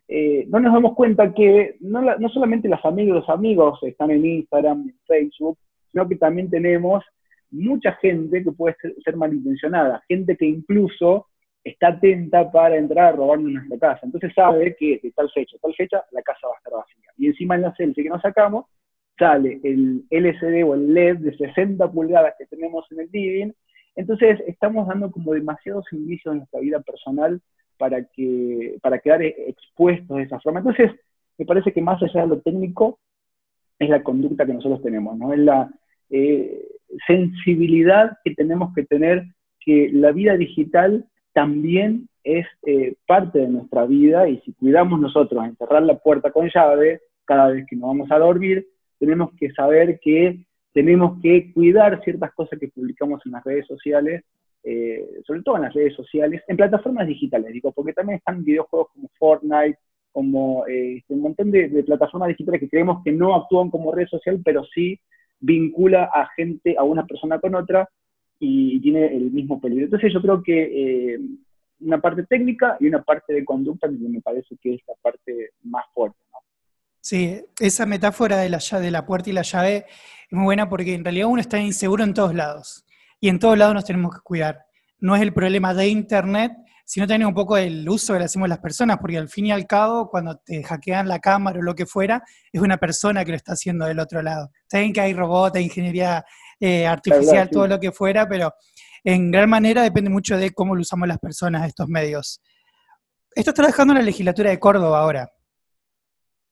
Eh, 0.08 0.46
no 0.48 0.62
nos 0.62 0.72
damos 0.74 0.96
cuenta 0.96 1.34
que 1.34 1.76
no, 1.82 2.02
no, 2.02 2.30
solamente 2.30 2.70
las 2.70 2.84
amigas 2.86 3.10
y 3.10 3.20
los 3.20 3.30
amigos 3.30 3.80
están 3.84 4.10
en 4.12 4.26
Instagram, 4.26 4.84
en 4.84 4.96
Facebook, 5.06 5.58
sino 5.92 6.08
que 6.08 6.16
también 6.16 6.50
tenemos 6.50 7.04
mucha 7.52 7.92
gente 7.96 8.42
que 8.42 8.54
puede 8.54 8.78
ser, 9.04 9.18
malintencionada, 9.18 10.02
gente 10.08 10.38
que 10.38 10.46
incluso 10.46 11.28
está 11.62 11.90
atenta 11.90 12.50
para 12.50 12.78
entrar 12.78 13.08
a 13.08 13.18
robarnos 13.18 13.52
nuestra 13.52 13.78
casa. 13.78 14.00
Entonces 14.04 14.32
sabe 14.34 14.78
que 14.80 15.02
de 15.04 15.12
tal 15.12 15.30
fecha, 15.32 15.58
tal 15.62 15.76
fecha, 15.76 16.06
la 16.12 16.22
casa 16.22 16.48
va 16.48 16.54
a 16.54 16.58
estar 16.58 16.74
vacía. 16.74 17.12
Y 17.18 17.28
encima 17.28 17.56
en 17.56 17.64
la 17.64 17.76
selfie 17.76 18.04
que 18.06 18.10
nos 18.10 18.22
sacamos, 18.22 18.68
sale 19.20 19.60
el 19.62 20.06
LCD 20.10 20.64
o 20.64 20.74
el 20.76 20.94
LED 20.94 21.18
de 21.18 21.36
60 21.36 21.92
pulgadas 21.92 22.34
que 22.40 22.46
tenemos 22.46 22.90
en 22.92 23.02
el 23.02 23.10
living 23.12 23.52
Entonces, 23.96 24.40
estamos 24.48 24.88
dando 24.88 25.12
como 25.12 25.34
demasiados 25.34 25.86
indicios 25.92 26.34
en 26.34 26.40
nuestra 26.40 26.60
vida 26.60 26.80
personal 26.82 27.42
para, 27.78 28.04
que, 28.04 28.78
para 28.82 29.00
quedar 29.00 29.22
expuestos 29.22 30.18
de 30.18 30.24
esa 30.24 30.40
forma. 30.40 30.60
Entonces, 30.60 30.92
me 31.38 31.46
parece 31.46 31.72
que 31.72 31.82
más 31.82 32.02
allá 32.02 32.22
de 32.22 32.28
lo 32.28 32.40
técnico, 32.40 33.00
es 33.80 33.90
la 33.90 34.04
conducta 34.04 34.46
que 34.46 34.54
nosotros 34.54 34.82
tenemos, 34.82 35.18
¿no? 35.18 35.34
Es 35.34 35.40
la 35.40 35.70
eh, 36.10 36.66
sensibilidad 37.08 38.18
que 38.24 38.34
tenemos 38.34 38.74
que 38.74 38.84
tener 38.84 39.26
que 39.60 39.90
la 39.92 40.12
vida 40.12 40.38
digital 40.38 41.06
también 41.34 42.08
es 42.24 42.48
eh, 42.66 42.96
parte 43.06 43.40
de 43.40 43.48
nuestra 43.48 43.86
vida 43.86 44.30
y 44.30 44.40
si 44.42 44.54
cuidamos 44.54 45.00
nosotros 45.00 45.44
en 45.44 45.56
cerrar 45.58 45.84
la 45.84 45.98
puerta 45.98 46.32
con 46.32 46.50
llave 46.50 47.02
cada 47.26 47.50
vez 47.50 47.66
que 47.68 47.76
nos 47.76 47.90
vamos 47.90 48.12
a 48.12 48.20
dormir, 48.20 48.68
tenemos 49.00 49.32
que 49.38 49.52
saber 49.52 50.00
que 50.00 50.46
tenemos 50.76 51.22
que 51.22 51.54
cuidar 51.54 52.04
ciertas 52.04 52.34
cosas 52.34 52.60
que 52.60 52.68
publicamos 52.68 53.22
en 53.26 53.32
las 53.32 53.46
redes 53.46 53.66
sociales, 53.66 54.26
eh, 54.62 55.22
sobre 55.26 55.42
todo 55.42 55.56
en 55.56 55.62
las 55.62 55.74
redes 55.74 55.96
sociales, 55.96 56.44
en 56.50 56.58
plataformas 56.58 57.08
digitales, 57.08 57.54
digo, 57.54 57.72
porque 57.72 57.94
también 57.94 58.18
están 58.18 58.44
videojuegos 58.44 58.90
como 58.92 59.10
Fortnite, 59.18 59.80
como 60.12 60.68
eh, 60.68 61.02
un 61.08 61.22
montón 61.22 61.50
de, 61.52 61.82
plataformas 61.86 62.28
digitales 62.28 62.60
que 62.60 62.68
creemos 62.68 63.02
que 63.06 63.14
no 63.14 63.36
actúan 63.36 63.70
como 63.70 63.94
red 63.94 64.06
social, 64.08 64.42
pero 64.44 64.66
sí 64.66 65.00
vincula 65.40 66.10
a 66.14 66.28
gente, 66.36 66.76
a 66.78 66.84
una 66.84 67.06
persona 67.06 67.40
con 67.40 67.56
otra, 67.56 67.88
y, 68.38 68.78
tiene 68.82 69.16
el 69.16 69.32
mismo 69.32 69.62
peligro. 69.62 69.86
Entonces 69.86 70.12
yo 70.12 70.22
creo 70.22 70.44
que 70.44 71.14
eh, 71.14 71.20
una 71.80 72.02
parte 72.02 72.26
técnica 72.26 72.76
y 72.82 72.88
una 72.88 73.02
parte 73.02 73.34
de 73.34 73.46
conducta 73.46 73.88
me 73.88 74.20
parece 74.20 74.58
que 74.62 74.74
es 74.74 74.82
la 74.90 74.96
parte 75.02 75.52
más 75.64 75.86
fuerte. 75.94 76.18
Sí, 77.00 77.40
esa 77.60 77.86
metáfora 77.86 78.38
de 78.38 78.50
la, 78.50 78.58
de 78.58 78.90
la 78.90 79.06
puerta 79.06 79.30
y 79.30 79.34
la 79.34 79.44
llave 79.44 79.86
muy 80.32 80.46
buena 80.46 80.70
porque 80.70 80.94
en 80.94 81.04
realidad 81.04 81.28
uno 81.28 81.42
está 81.42 81.60
inseguro 81.60 82.04
en 82.04 82.14
todos 82.14 82.34
lados 82.34 82.86
y 83.20 83.30
en 83.30 83.40
todos 83.40 83.58
lados 83.58 83.74
nos 83.74 83.86
tenemos 83.86 84.14
que 84.14 84.22
cuidar. 84.22 84.66
No 85.00 85.16
es 85.16 85.22
el 85.22 85.34
problema 85.34 85.74
de 85.74 85.88
Internet, 85.88 86.54
sino 86.86 87.08
también 87.08 87.28
un 87.28 87.34
poco 87.34 87.58
el 87.58 87.88
uso 87.90 88.14
que 88.14 88.20
le 88.20 88.26
hacemos 88.26 88.48
las 88.48 88.60
personas, 88.60 88.98
porque 89.00 89.18
al 89.18 89.28
fin 89.28 89.48
y 89.48 89.52
al 89.52 89.66
cabo, 89.66 90.10
cuando 90.10 90.38
te 90.38 90.64
hackean 90.64 91.08
la 91.08 91.20
cámara 91.20 91.60
o 91.60 91.62
lo 91.64 91.74
que 91.74 91.86
fuera, 91.86 92.24
es 92.54 92.62
una 92.62 92.78
persona 92.78 93.26
que 93.26 93.32
lo 93.32 93.38
está 93.38 93.54
haciendo 93.54 93.86
del 93.86 94.00
otro 94.00 94.22
lado. 94.22 94.52
Saben 94.70 94.94
que 94.94 95.02
hay 95.02 95.14
robots, 95.14 95.60
ingeniería 95.60 96.24
eh, 96.60 96.86
artificial, 96.86 97.50
todo 97.50 97.68
lo 97.68 97.80
que 97.80 97.92
fuera, 97.92 98.28
pero 98.28 98.54
en 99.04 99.32
gran 99.32 99.50
manera 99.50 99.82
depende 99.82 100.10
mucho 100.10 100.38
de 100.38 100.52
cómo 100.52 100.76
lo 100.76 100.82
usamos 100.82 101.08
las 101.08 101.20
personas 101.20 101.68
estos 101.68 101.88
medios. 101.88 102.42
Estás 103.34 103.56
trabajando 103.56 103.94
en 103.94 104.00
la 104.00 104.06
legislatura 104.06 104.52
de 104.52 104.60
Córdoba 104.60 105.00
ahora. 105.00 105.30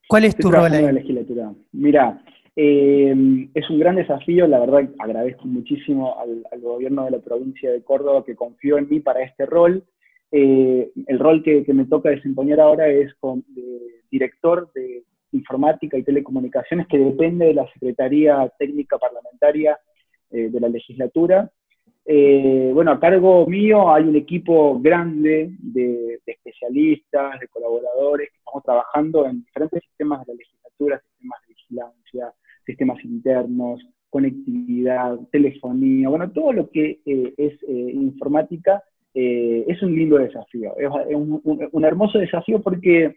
¿Cuál 0.07 0.25
es 0.25 0.35
tu 0.35 0.51
rol 0.51 0.73
ahí? 0.73 0.79
En 0.79 0.85
la 0.85 0.91
legislatura. 0.91 1.53
Mira, 1.71 2.23
eh, 2.55 3.49
es 3.53 3.69
un 3.69 3.79
gran 3.79 3.95
desafío, 3.95 4.45
la 4.47 4.59
verdad 4.59 4.87
agradezco 4.99 5.45
muchísimo 5.45 6.19
al, 6.19 6.61
gobierno 6.61 7.05
de 7.05 7.11
la 7.11 7.19
provincia 7.19 7.71
de 7.71 7.83
Córdoba 7.83 8.23
que 8.23 8.35
confió 8.35 8.77
en 8.77 8.89
mí 8.89 8.99
para 8.99 9.23
este 9.23 9.45
rol. 9.45 9.83
Eh, 10.31 10.91
el 11.07 11.19
rol 11.19 11.43
que, 11.43 11.65
me 11.73 11.85
toca 11.85 12.09
desempeñar 12.09 12.59
ahora 12.59 12.87
es 12.87 13.13
director 14.11 14.71
de 14.73 15.03
informática 15.31 15.97
y 15.97 16.03
telecomunicaciones 16.03 16.87
que 16.87 16.99
depende 16.99 17.47
de 17.47 17.53
la 17.55 17.67
Secretaría 17.73 18.51
Técnica 18.59 18.99
Parlamentaria 18.99 19.79
eh, 20.29 20.49
de 20.49 20.59
la 20.59 20.69
legislatura. 20.69 21.49
bueno, 22.05 22.91
a 22.91 22.99
cargo 22.99 23.47
mío 23.47 23.91
hay 23.91 24.03
un 24.03 24.15
equipo 24.15 24.79
grande 24.79 25.55
de, 25.57 26.19
de 26.23 26.31
especialistas, 26.31 27.39
de 27.39 27.47
colaboradores 27.47 28.29
que 28.29 28.37
estamos 28.37 28.63
trabajando 28.63 29.25
en 29.25 29.43
diferentes 29.43 29.81
sistemas 29.83 30.23
de 30.25 30.33
la 30.33 30.37
legislatura, 30.37 31.01
sistemas 31.01 31.41
de 31.47 31.52
sistemas 32.65 33.03
internos, 33.03 33.81
conectividad, 34.09 35.17
telefonía, 35.31 36.07
bueno, 36.07 36.29
todo 36.31 36.53
lo 36.53 36.69
que 36.69 36.99
eh, 37.03 37.33
es 37.35 37.53
eh, 37.63 37.91
informática 37.93 38.83
eh, 39.13 39.65
es 39.67 39.81
un 39.81 39.95
lindo 39.95 40.17
desafío, 40.17 40.75
es, 40.77 40.87
un, 41.15 41.83
hermoso 41.83 42.19
desafío 42.19 42.61
porque 42.61 43.15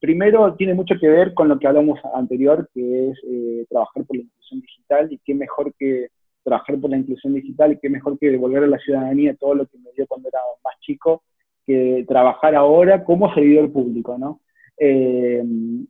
primero 0.00 0.54
tiene 0.56 0.74
mucho 0.74 0.96
que 1.00 1.08
ver 1.08 1.32
con 1.32 1.48
lo 1.48 1.58
que 1.58 1.66
hablamos 1.66 1.98
anterior, 2.14 2.68
que 2.74 3.10
es 3.10 3.68
trabajar 3.68 4.04
por 4.04 4.16
la 4.16 4.22
inclusión 4.22 4.60
digital 4.60 5.08
y 5.12 5.18
qué 5.24 5.34
mejor 5.34 5.72
que 5.78 6.08
trabajar 6.42 6.78
por 6.78 6.90
la 6.90 6.98
inclusión 6.98 7.34
digital 7.34 7.72
y 7.72 7.78
qué 7.78 7.88
mejor 7.88 8.18
que 8.18 8.30
devolver 8.30 8.64
a 8.64 8.66
la 8.66 8.78
ciudadanía 8.78 9.36
todo 9.36 9.54
lo 9.54 9.66
que 9.66 9.78
me 9.78 9.92
dio 9.96 10.06
cuando 10.06 10.28
era 10.28 10.40
más 10.64 10.74
chico, 10.80 11.22
que 11.66 12.04
trabajar 12.08 12.54
ahora 12.54 13.04
como 13.04 13.32
servidor 13.32 13.72
público, 13.72 14.18
¿no? 14.18 14.40
Eh, 14.82 15.42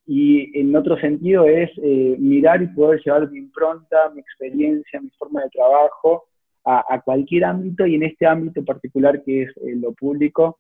y 0.05 0.59
en 0.59 0.75
otro 0.75 0.99
sentido 0.99 1.47
es 1.47 1.71
eh, 1.81 2.17
mirar 2.19 2.61
y 2.61 2.67
poder 2.67 3.01
llevar 3.05 3.31
mi 3.31 3.39
impronta, 3.39 4.11
mi 4.13 4.21
experiencia, 4.21 5.01
mi 5.01 5.11
forma 5.11 5.43
de 5.45 5.51
trabajo 5.51 6.25
a, 6.65 7.01
cualquier 7.05 7.45
ámbito 7.45 7.87
y 7.87 7.95
en 7.95 8.03
este 8.03 8.27
ámbito 8.27 8.65
particular 8.65 9.23
que 9.25 9.43
es 9.43 9.51
eh, 9.59 9.77
lo 9.77 9.93
público, 9.93 10.59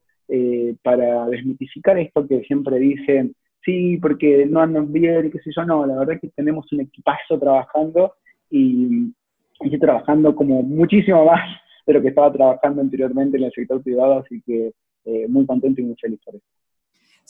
para 0.82 1.26
desmitificar 1.26 1.98
esto 1.98 2.24
que 2.24 2.42
siempre 2.42 2.78
dicen, 2.78 3.34
sí, 3.64 3.96
porque 3.96 4.46
no 4.46 4.60
andan 4.60 4.92
bien 4.92 5.26
y 5.26 5.30
qué 5.30 5.40
sé 5.40 5.50
yo, 5.54 5.64
no, 5.64 5.84
la 5.84 5.98
verdad 5.98 6.14
es 6.14 6.20
que 6.20 6.28
tenemos 6.28 6.72
un 6.72 6.82
equipazo 6.82 7.36
trabajando 7.36 8.14
y, 8.48 9.12
estoy 9.58 9.80
trabajando 9.80 10.36
como 10.36 10.62
muchísimo 10.62 11.24
más 11.24 11.40
de 11.84 11.94
lo 11.94 12.00
que 12.00 12.08
estaba 12.08 12.32
trabajando 12.32 12.80
anteriormente 12.80 13.38
en 13.38 13.44
el 13.44 13.52
sector 13.52 13.82
privado, 13.82 14.20
así 14.20 14.40
que 14.46 14.72
muy 15.28 15.44
contento 15.46 15.80
y 15.80 15.84
muy 15.84 15.96
feliz 15.96 16.20
por 16.24 16.36
eso. 16.36 16.46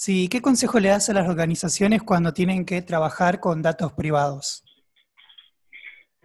Sí, 0.03 0.31
¿qué 0.31 0.41
consejo 0.41 0.81
le 0.81 0.89
das 0.89 1.11
a 1.11 1.13
las 1.13 1.29
organizaciones 1.29 2.03
cuando 2.03 2.33
tienen 2.33 2.65
que 2.65 2.81
trabajar 2.81 3.39
con 3.39 3.61
datos 3.61 3.93
privados? 3.93 4.65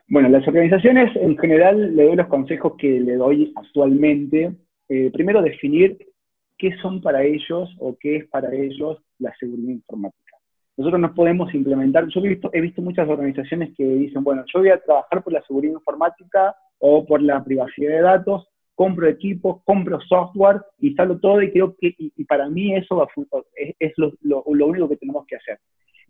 Bueno, 0.07 0.29
las 0.29 0.47
organizaciones 0.47 1.13
en 1.17 1.37
general 1.37 1.93
le 1.93 2.05
doy 2.05 2.15
los 2.15 2.27
consejos 2.27 2.75
que 2.77 3.01
le 3.01 3.17
doy 3.17 3.51
actualmente. 3.53 4.55
Eh, 4.87 5.11
primero, 5.11 5.41
definir 5.41 5.97
qué 6.57 6.73
son 6.81 7.01
para 7.01 7.23
ellos 7.23 7.69
o 7.79 7.97
qué 7.99 8.15
es 8.15 8.27
para 8.29 8.55
ellos 8.55 9.03
la 9.19 9.35
seguridad 9.37 9.73
informática. 9.73 10.37
Nosotros 10.77 11.01
no 11.01 11.13
podemos 11.13 11.53
implementar, 11.53 12.07
yo 12.07 12.21
he 12.21 12.29
visto, 12.29 12.49
he 12.53 12.61
visto 12.61 12.81
muchas 12.81 13.09
organizaciones 13.09 13.73
que 13.75 13.83
dicen, 13.83 14.23
bueno, 14.23 14.45
yo 14.53 14.59
voy 14.59 14.69
a 14.69 14.79
trabajar 14.79 15.21
por 15.21 15.33
la 15.33 15.43
seguridad 15.45 15.73
informática 15.73 16.55
o 16.79 17.05
por 17.05 17.21
la 17.21 17.43
privacidad 17.43 17.91
de 17.91 18.01
datos, 18.01 18.47
compro 18.75 19.07
equipos, 19.07 19.61
compro 19.63 19.99
software, 20.01 20.61
instalo 20.79 21.17
todo 21.19 21.41
y 21.41 21.51
creo 21.51 21.75
que, 21.79 21.95
y, 21.97 22.23
para 22.25 22.49
mí 22.49 22.75
eso 22.75 22.97
va 22.97 23.07
es, 23.55 23.75
es 23.79 23.93
lo, 23.97 24.13
lo, 24.21 24.67
único 24.67 24.89
que 24.89 24.97
tenemos 24.97 25.25
que 25.25 25.37
hacer. 25.37 25.59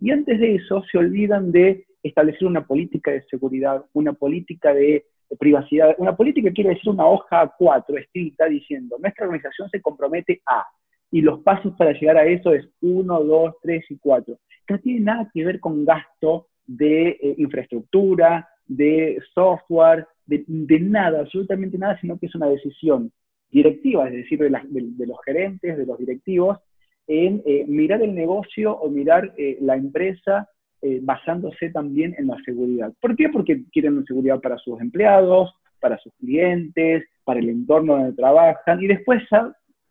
Y 0.01 0.11
antes 0.11 0.39
de 0.39 0.55
eso 0.55 0.83
se 0.91 0.97
olvidan 0.97 1.51
de 1.51 1.85
establecer 2.03 2.47
una 2.47 2.65
política 2.65 3.11
de 3.11 3.23
seguridad, 3.29 3.85
una 3.93 4.13
política 4.13 4.73
de, 4.73 5.05
privacidad, 5.39 5.95
una 5.97 6.15
política 6.15 6.51
quiere 6.51 6.71
decir 6.71 6.91
una 6.91 7.07
hoja 7.07 7.51
4 7.57 7.97
escrita 7.97 8.45
diciendo, 8.45 8.97
nuestra 8.99 9.25
organización 9.25 9.69
se 9.69 9.81
compromete 9.81 10.41
a, 10.45 10.65
y 11.11 11.21
los 11.21 11.39
pasos 11.41 11.73
para 11.77 11.93
llegar 11.93 12.17
a 12.17 12.25
eso 12.25 12.53
es 12.53 12.67
1, 12.81 13.23
2, 13.23 13.55
3 13.61 13.85
y 13.89 13.97
4, 13.97 14.37
que 14.67 14.73
no 14.73 14.79
tiene 14.79 14.99
nada 15.01 15.29
que 15.33 15.43
ver 15.43 15.59
con 15.59 15.83
gasto 15.83 16.47
de 16.67 17.09
eh, 17.09 17.35
infraestructura, 17.37 18.47
de 18.67 19.21
software, 19.33 20.07
de, 20.25 20.79
nada, 20.79 21.21
absolutamente 21.21 21.77
nada, 21.77 21.99
sino 21.99 22.17
que 22.17 22.25
es 22.27 22.35
una 22.35 22.47
decisión 22.47 23.11
directiva, 23.51 24.07
es 24.07 24.13
decir, 24.15 24.39
de, 24.39 25.07
los 25.07 25.17
gerentes, 25.25 25.77
de 25.77 25.85
los 25.85 25.97
directivos, 25.97 26.59
en 27.07 27.41
eh, 27.45 27.65
mirar 27.67 28.01
el 28.01 28.15
negocio 28.15 28.75
o 28.75 28.89
mirar 28.89 29.33
eh, 29.37 29.57
la 29.61 29.75
empresa 29.75 30.49
eh, 30.81 30.99
basándose 31.01 31.69
también 31.69 32.15
en 32.17 32.27
la 32.27 32.37
seguridad. 32.43 32.91
¿Por 32.99 33.15
qué? 33.15 33.29
Porque 33.29 33.63
quieren 33.71 34.03
seguridad 34.05 34.39
para 34.41 34.57
sus 34.57 34.79
empleados, 34.81 35.53
para 35.79 35.97
sus 35.99 36.13
clientes, 36.15 37.03
para 37.23 37.39
el 37.39 37.49
entorno 37.49 37.95
donde 37.95 38.13
trabajan, 38.13 38.83
y 38.83 38.87
después 38.87 39.23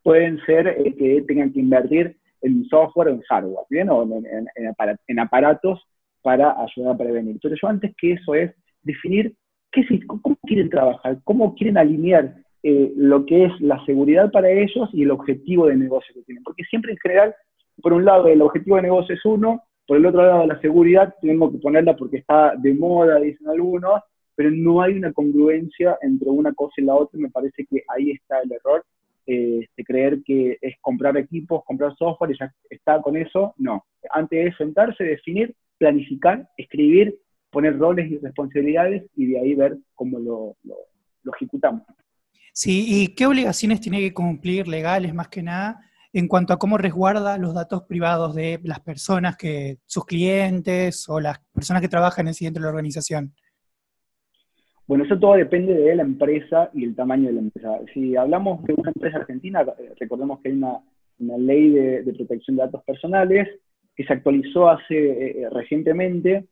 pueden 0.03 0.38
ser 0.45 0.76
que 0.99 1.25
tengan 1.26 1.53
que 1.53 1.61
invertir 1.61 2.17
en 2.45 2.64
software 2.67 3.09
en 3.09 3.23
hardware, 3.23 3.67
¿bien? 3.71 3.88
O 3.88 4.03
en, 4.05 5.19
aparatos 5.19 5.83
para 6.23 6.55
ayudar 6.62 6.95
a 6.95 6.99
prevenir. 6.99 7.38
Pero 7.43 7.57
yo 7.61 7.69
antes 7.69 7.95
que 7.97 8.12
eso 8.12 8.35
es 8.35 8.55
definir 8.83 9.35
¿Cómo 10.07 10.37
quieren 10.43 10.71
trabajar? 10.71 11.19
¿Cómo 11.25 11.54
quieren 11.54 11.78
alinear 11.78 12.35
eh, 12.62 12.93
lo 12.97 13.26
que 13.26 13.45
es 13.45 13.61
la 13.61 13.85
seguridad 13.85 14.31
para 14.31 14.50
ellos 14.50 14.88
y 14.93 15.02
el 15.02 15.11
objetivo 15.11 15.66
de 15.66 15.76
negocio 15.76 16.14
que 16.14 16.23
tienen? 16.23 16.45
Porque 16.45 16.64
siempre 16.64 16.93
en 16.93 16.99
general, 16.99 17.35
por 17.83 17.93
un 17.93 18.04
lado, 18.04 18.28
el 18.28 18.43
objetivo 18.43 18.76
de 18.76 18.83
negocio 18.83 19.14
es 19.14 19.25
uno, 19.25 19.62
por 19.87 19.99
el 19.99 20.07
otro 20.07 20.23
lado, 20.23 20.47
la 20.47 20.61
seguridad 20.61 21.14
tenemos 21.21 21.52
que 21.52 21.59
ponerla 21.59 21.95
porque 21.97 22.19
está 22.19 22.54
de 22.57 22.73
moda, 22.73 23.21
dicen 23.21 23.49
algunos, 23.49 24.00
pero 24.35 24.50
no 24.50 24.81
hay 24.81 24.95
una 24.95 25.12
congruencia 25.12 25.99
entre 26.00 26.31
una 26.31 26.52
cosa 26.54 26.75
y 26.78 26.85
la 26.85 26.95
otra, 26.95 27.21
me 27.21 27.31
parece 27.31 27.66
que 27.66 27.83
ahí 27.88 28.12
está 28.12 28.40
el 28.40 28.52
error. 28.52 28.85
Eh, 29.26 29.66
de 29.75 29.85
creer 29.85 30.23
que 30.23 30.59
es 30.61 30.75
comprar 30.83 31.16
equipos, 31.16 31.64
comprar 31.64 31.97
software 31.97 32.33
y 32.33 32.38
ya 32.38 32.52
está 32.69 33.00
con 33.00 33.16
eso, 33.16 33.54
no. 33.57 33.83
Antes 34.11 34.49
es 34.49 34.57
sentarse, 34.59 35.02
definir, 35.02 35.54
planificar, 35.78 36.47
escribir 36.59 37.16
poner 37.54 37.78
roles 37.78 38.11
y 38.11 38.18
responsabilidades 38.18 39.04
y 39.16 39.26
de 39.26 39.40
ahí 39.40 39.54
ver 39.54 39.78
cómo 39.94 40.18
lo, 40.18 40.56
ejecutamos. 41.34 41.82
Sí, 42.52 42.84
¿y 42.87 43.14
qué 43.14 43.26
obligaciones 43.26 43.80
tiene 43.80 44.00
que 44.00 44.12
cumplir 44.12 44.68
legales 44.68 45.14
más 45.14 45.28
que 45.28 45.42
nada 45.42 45.80
en 46.12 46.28
cuanto 46.28 46.52
a 46.52 46.58
cómo 46.58 46.76
resguarda 46.76 47.38
los 47.38 47.54
datos 47.54 47.82
privados 47.84 48.34
de 48.34 48.61
las 48.62 48.80
personas 48.80 49.37
que, 49.37 49.78
sus 49.87 50.04
clientes 50.04 51.08
o 51.08 51.18
las 51.18 51.40
personas 51.52 51.80
que 51.80 51.88
trabajan 51.88 52.26
en 52.26 52.28
el 52.28 52.34
siguiente 52.34 52.61
de 52.61 52.64
la 52.64 52.70
organización? 52.70 53.32
Bueno, 54.87 55.04
eso 55.04 55.18
todo 55.18 55.34
depende 55.34 55.73
de 55.73 55.96
la 55.96 56.02
empresa 56.02 56.70
y 56.75 56.84
el 56.84 56.94
tamaño 56.94 57.28
de 57.28 57.32
la 57.32 57.40
empresa. 57.40 57.78
Si 57.92 58.16
hablamos 58.16 58.62
de 58.64 58.75
una 58.75 58.92
empresa 58.94 59.16
argentina, 59.18 59.62
eh, 59.62 59.94
recordemos 59.99 60.40
que 60.40 60.50
hay 60.50 60.56
una, 60.56 60.80
ley 61.38 61.70
de, 61.70 62.12
protección 62.16 62.56
de 62.56 62.64
datos 62.64 62.84
personales 62.84 63.49
que 63.96 64.04
se 64.04 64.12
actualizó 64.12 64.68
hace 64.68 64.94
eh, 64.94 65.42
eh, 65.42 65.49
recientemente. 65.50 66.46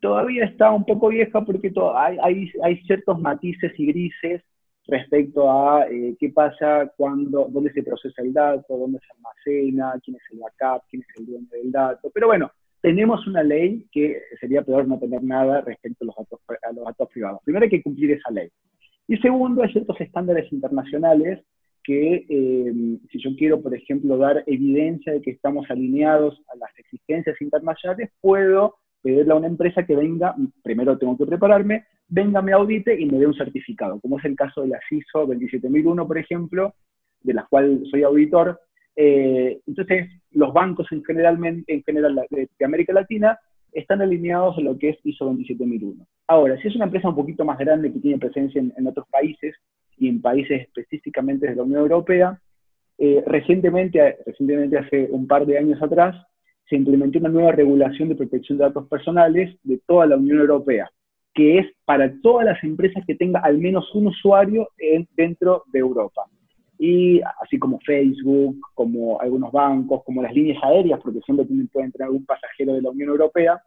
Todavía 0.00 0.44
está 0.44 0.70
un 0.70 0.84
poco 0.84 1.08
vieja 1.08 1.44
porque 1.44 1.72
hay, 1.94 2.50
hay, 2.62 2.76
ciertos 2.82 3.18
matices 3.20 3.72
y 3.78 3.86
grises 3.86 4.42
respecto 4.86 5.50
a 5.50 5.86
qué 5.88 6.30
pasa 6.30 6.92
cuando, 6.96 7.46
dónde 7.50 7.72
se 7.72 7.82
procesa 7.82 8.22
el 8.22 8.32
dato, 8.32 8.76
dónde 8.76 8.98
se 9.00 9.06
almacena, 9.14 9.98
quién 10.04 10.16
es 10.16 10.22
el 10.32 10.38
backup, 10.38 10.84
quién 10.90 11.02
es 11.02 11.08
el 11.18 11.26
dueño 11.26 11.46
del 11.50 11.72
dato. 11.72 12.10
Pero 12.12 12.28
bueno, 12.28 12.50
tenemos 12.80 13.26
una 13.26 13.42
ley 13.42 13.86
que 13.90 14.22
sería 14.38 14.62
peor 14.62 14.86
no 14.86 14.98
tener 14.98 15.22
nada 15.22 15.60
respecto 15.60 16.04
a 16.04 16.06
los 16.06 16.16
datos, 16.16 16.40
a 16.62 16.72
los 16.72 16.84
datos 16.84 17.08
privados. 17.08 17.40
Primero 17.44 17.64
hay 17.64 17.70
que 17.70 17.82
cumplir 17.82 18.12
esa 18.12 18.30
ley. 18.30 18.48
Y 19.08 19.16
segundo, 19.18 19.62
hay 19.62 19.72
ciertos 19.72 20.00
estándares 20.00 20.52
internacionales 20.52 21.44
que 21.82 22.26
eh, 22.28 22.98
si 23.10 23.20
yo 23.20 23.30
quiero, 23.36 23.62
por 23.62 23.74
ejemplo, 23.74 24.18
dar 24.18 24.42
evidencia 24.46 25.12
de 25.12 25.22
que 25.22 25.30
estamos 25.30 25.70
alineados 25.70 26.42
a 26.52 26.56
las 26.56 26.70
exigencias 26.78 27.40
internacionales, 27.40 28.10
puedo 28.20 28.74
pedirle 29.06 29.32
a 29.32 29.36
una 29.36 29.46
empresa 29.46 29.84
que 29.86 29.94
venga, 29.94 30.34
primero 30.62 30.98
tengo 30.98 31.16
que 31.16 31.26
prepararme, 31.26 31.84
venga, 32.08 32.42
me 32.42 32.52
audite 32.52 32.98
y 33.00 33.06
me 33.06 33.18
dé 33.18 33.26
un 33.26 33.34
certificado, 33.34 34.00
como 34.00 34.18
es 34.18 34.24
el 34.24 34.34
caso 34.34 34.62
de 34.62 34.68
la 34.68 34.80
CISO 34.88 35.26
27001, 35.26 36.06
por 36.06 36.18
ejemplo, 36.18 36.74
de 37.22 37.34
la 37.34 37.46
cual 37.48 37.84
soy 37.90 38.02
auditor, 38.02 38.60
eh, 38.96 39.60
entonces, 39.66 40.08
los 40.32 40.52
bancos 40.54 40.90
en, 40.90 41.04
generalmente, 41.04 41.72
en 41.72 41.82
general 41.84 42.26
de, 42.30 42.48
América 42.64 42.94
Latina 42.94 43.38
están 43.70 44.00
alineados 44.00 44.56
a 44.56 44.62
lo 44.62 44.78
que 44.78 44.90
es 44.90 44.98
ISO 45.04 45.26
27001. 45.26 46.06
Ahora, 46.26 46.58
si 46.60 46.68
es 46.68 46.74
una 46.74 46.86
empresa 46.86 47.10
un 47.10 47.14
poquito 47.14 47.44
más 47.44 47.58
grande 47.58 47.92
que 47.92 48.00
tiene 48.00 48.18
presencia 48.18 48.60
en, 48.60 48.86
otros 48.86 49.06
países 49.10 49.54
y 49.98 50.08
en 50.08 50.22
países 50.22 50.62
específicamente 50.62 51.46
de 51.46 51.56
la 51.56 51.62
Unión 51.62 51.82
Europea, 51.82 52.40
eh, 52.98 53.22
recientemente, 53.26 54.16
recientemente, 54.24 54.78
hace 54.78 55.08
un 55.10 55.26
par 55.26 55.44
de 55.44 55.58
años 55.58 55.80
atrás, 55.82 56.16
se 56.68 56.76
implementó 56.76 57.18
una 57.18 57.28
nueva 57.28 57.52
regulación 57.52 58.08
de 58.08 58.16
protección 58.16 58.58
de 58.58 58.64
datos 58.64 58.88
personales 58.88 59.56
de 59.62 59.80
toda 59.86 60.06
la 60.06 60.16
Unión 60.16 60.38
Europea, 60.38 60.90
que 61.34 61.58
es 61.58 61.66
para 61.84 62.12
todas 62.22 62.46
las 62.46 62.62
empresas 62.64 63.04
que 63.06 63.14
tenga 63.14 63.40
al 63.40 63.58
menos 63.58 63.94
un 63.94 64.08
usuario 64.08 64.68
dentro 65.16 65.64
de 65.72 65.78
Europa 65.78 66.22
y 66.78 67.20
así 67.42 67.58
como 67.58 67.80
Facebook, 67.80 68.58
como 68.74 69.20
algunos 69.20 69.50
bancos, 69.52 70.02
como 70.04 70.22
las 70.22 70.34
líneas 70.34 70.62
aéreas, 70.62 71.00
porque 71.02 71.20
siempre 71.20 71.46
pueden 71.72 71.92
tener 71.92 72.06
algún 72.06 72.26
pasajero 72.26 72.74
de 72.74 72.82
la 72.82 72.90
Unión 72.90 73.08
Europea, 73.10 73.60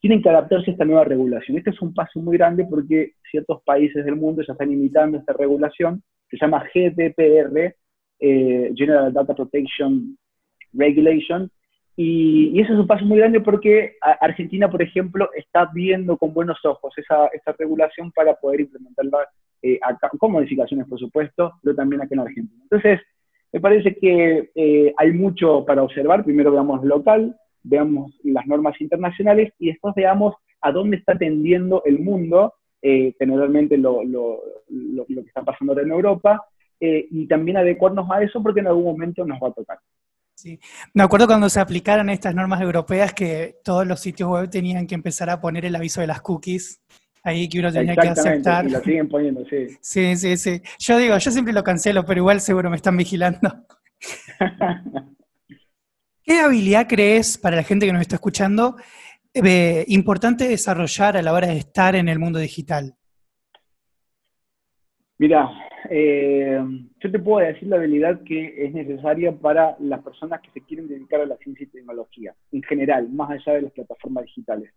tienen 0.00 0.22
que 0.22 0.28
adaptarse 0.28 0.70
a 0.70 0.72
esta 0.72 0.84
nueva 0.84 1.04
regulación. 1.04 1.58
Este 1.58 1.70
es 1.70 1.80
un 1.82 1.94
paso 1.94 2.20
muy 2.20 2.36
grande 2.36 2.64
porque 2.64 3.12
ciertos 3.30 3.62
países 3.62 4.04
del 4.04 4.16
mundo 4.16 4.42
ya 4.46 4.52
están 4.52 4.72
imitando 4.72 5.18
esta 5.18 5.32
regulación, 5.32 6.02
se 6.30 6.36
llama 6.36 6.64
GDPR, 6.72 7.74
eh, 8.20 8.72
General 8.74 9.12
Data 9.12 9.34
Protection 9.34 10.16
Regulation, 10.72 11.50
y, 12.00 12.60
ese 12.60 12.74
es 12.74 12.78
un 12.78 12.86
paso 12.86 13.04
muy 13.04 13.18
grande 13.18 13.40
porque 13.40 13.96
Argentina, 14.20 14.70
por 14.70 14.80
ejemplo, 14.80 15.28
está 15.34 15.68
viendo 15.74 16.16
con 16.16 16.32
buenos 16.32 16.64
ojos 16.64 16.96
esa, 16.96 17.26
esa 17.32 17.52
regulación 17.58 18.12
para 18.12 18.34
poder 18.34 18.60
implementarla 18.60 19.26
eh, 19.62 19.80
con 20.16 20.30
modificaciones, 20.30 20.86
por 20.86 21.00
supuesto, 21.00 21.54
pero 21.60 21.74
también 21.74 22.00
aquí 22.00 22.14
en 22.14 22.20
Argentina. 22.20 22.62
Entonces, 22.62 23.00
me 23.52 23.60
parece 23.60 23.96
que 23.96 24.48
eh, 24.54 24.94
hay 24.96 25.12
mucho 25.12 25.64
para 25.66 25.82
observar. 25.82 26.22
Primero 26.22 26.52
veamos 26.52 26.84
local, 26.84 27.34
veamos 27.64 28.16
las 28.22 28.46
normas 28.46 28.80
internacionales 28.80 29.52
y 29.58 29.70
después 29.70 29.92
veamos 29.96 30.36
a 30.60 30.70
dónde 30.70 30.98
está 30.98 31.18
tendiendo 31.18 31.82
el 31.84 31.98
mundo, 31.98 32.54
eh, 32.80 33.12
generalmente 33.18 33.76
lo, 33.76 34.04
lo, 34.04 34.38
lo, 34.68 35.04
que 35.04 35.20
está 35.22 35.42
pasando 35.42 35.72
ahora 35.72 35.82
en 35.82 35.90
Europa, 35.90 36.44
y 36.80 37.26
también 37.26 37.56
adecuarnos 37.56 38.08
a 38.08 38.22
eso 38.22 38.40
porque 38.40 38.60
en 38.60 38.68
algún 38.68 38.84
momento 38.84 39.24
nos 39.24 39.40
va 39.42 39.48
a 39.48 39.52
tocar. 39.52 39.78
Sí. 40.38 40.60
Me 40.94 41.02
acuerdo 41.02 41.26
cuando 41.26 41.48
se 41.48 41.58
aplicaron 41.58 42.10
estas 42.10 42.32
normas 42.32 42.60
europeas 42.60 43.12
que 43.12 43.56
todos 43.64 43.84
los 43.84 43.98
sitios 43.98 44.30
web 44.30 44.48
tenían 44.48 44.86
que 44.86 44.94
empezar 44.94 45.28
a 45.30 45.40
poner 45.40 45.64
el 45.64 45.74
aviso 45.74 46.00
de 46.00 46.06
las 46.06 46.20
cookies 46.20 46.80
ahí 47.24 47.48
que 47.48 47.58
uno 47.58 47.72
tenía 47.72 47.96
que 47.96 48.06
aceptar. 48.06 48.64
Y 48.64 48.70
lo 48.70 48.80
siguen 48.80 49.08
poniendo, 49.08 49.44
sí. 49.50 49.66
Sí, 49.80 50.16
sí, 50.16 50.36
sí. 50.36 50.62
Yo 50.78 50.96
digo, 50.96 51.18
yo 51.18 51.30
siempre 51.32 51.52
lo 51.52 51.64
cancelo, 51.64 52.04
pero 52.04 52.20
igual 52.20 52.40
seguro 52.40 52.70
me 52.70 52.76
están 52.76 52.96
vigilando. 52.96 53.66
¿Qué 56.22 56.38
habilidad 56.38 56.86
crees 56.86 57.36
para 57.36 57.56
la 57.56 57.64
gente 57.64 57.86
que 57.86 57.92
nos 57.92 58.02
está 58.02 58.14
escuchando 58.14 58.76
eh, 59.34 59.84
importante 59.88 60.46
desarrollar 60.46 61.16
a 61.16 61.22
la 61.22 61.32
hora 61.32 61.48
de 61.48 61.58
estar 61.58 61.96
en 61.96 62.08
el 62.08 62.20
mundo 62.20 62.38
digital? 62.38 62.94
Mira, 65.18 65.50
eh, 65.90 66.60
yo 67.00 67.10
te 67.10 67.18
puedo 67.18 67.46
decir 67.46 67.68
la 67.68 67.76
habilidad 67.76 68.22
que 68.24 68.64
es 68.64 68.72
necesaria 68.72 69.32
para 69.32 69.76
las 69.80 70.02
personas 70.02 70.40
que 70.40 70.50
se 70.50 70.60
quieren 70.62 70.88
dedicar 70.88 71.20
a 71.20 71.26
la 71.26 71.36
ciencia 71.36 71.64
y 71.64 71.68
tecnología, 71.68 72.34
en 72.52 72.62
general, 72.62 73.08
más 73.10 73.30
allá 73.30 73.54
de 73.54 73.62
las 73.62 73.72
plataformas 73.72 74.24
digitales. 74.24 74.72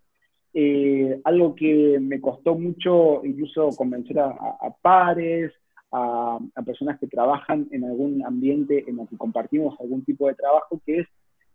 Eh, 0.54 1.20
algo 1.24 1.56
que 1.56 1.98
me 2.00 2.20
costó 2.20 2.56
mucho 2.56 3.24
incluso 3.24 3.70
convencer 3.70 4.20
a, 4.20 4.36
pares, 4.82 5.54
a, 5.92 6.40
personas 6.66 7.00
que 7.00 7.08
trabajan 7.08 7.68
en 7.72 7.86
algún 7.86 8.26
ambiente 8.26 8.84
en 8.88 9.00
el 9.00 9.08
que 9.08 9.18
compartimos 9.18 9.80
algún 9.80 10.04
tipo 10.04 10.28
de 10.28 10.36
trabajo, 10.36 10.82
que 10.86 11.00
es 11.00 11.08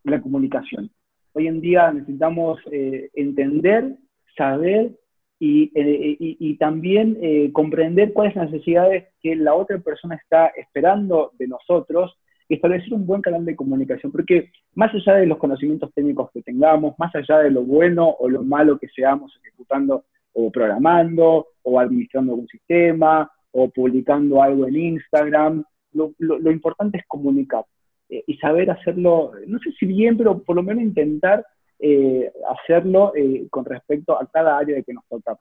la 0.05 0.21
comunicación. 0.21 0.91
Hoy 1.35 1.47
en 1.47 1.61
día 1.61 1.93
necesitamos 1.93 2.59
eh, 2.73 3.11
entender, 3.15 3.97
saber 4.37 4.93
y, 5.39 5.71
eh, 5.75 6.57
también 6.59 7.19
comprender 7.53 8.13
cuáles 8.13 8.35
son 8.35 8.45
las 8.45 8.53
necesidades 8.53 9.09
que 9.21 9.37
la 9.37 9.55
otra 9.55 9.79
persona 9.79 10.15
está 10.15 10.49
esperando 10.57 11.33
de 11.39 11.49
nosotros 11.49 12.17
establecer 12.49 12.93
un 12.95 13.07
buen 13.07 13.23
canal 13.23 13.45
de 13.45 13.57
comunicación, 13.57 14.13
porque 14.13 14.51
más 14.75 14.95
allá 14.95 15.19
de 15.19 15.27
los 15.27 15.39
conocimientos 15.39 15.93
técnicos 15.95 16.31
que 16.33 16.43
tengamos, 16.43 16.95
más 16.99 17.15
allá 17.15 17.39
de 17.39 17.51
lo 17.51 17.63
bueno 17.63 18.09
o 18.09 18.29
lo 18.29 18.43
malo 18.43 18.79
que 18.79 18.89
seamos 18.89 19.37
ejecutando 19.43 20.05
o 20.33 20.51
programando 20.51 21.49
o 21.63 21.81
administrando 21.81 22.33
algún 22.33 22.49
sistema 22.49 23.31
o 23.51 23.69
publicando 23.71 24.43
algo 24.43 24.67
en 24.67 24.77
Instagram, 24.77 25.65
lo, 25.93 26.51
importante 26.51 26.99
es 26.99 27.05
comunicar 27.09 27.65
eh, 28.11 28.23
y 28.27 28.37
saber 28.37 28.71
hacerlo, 28.71 29.33
no 29.47 29.59
sé 29.61 29.73
si 29.73 29.87
bien, 29.87 30.17
pero 30.17 30.43
por 30.43 30.57
lo 30.57 30.63
menos 30.63 30.85
intentar 30.85 31.45
eh, 31.79 32.33
hacerlo 32.49 33.13
eh, 33.15 33.47
con 33.51 33.65
respecto 33.65 34.21
a 34.21 34.27
cada 34.27 34.59
área 34.59 34.77
de 34.77 34.85
que 34.85 34.95
nos 34.95 35.05
toca. 35.09 35.39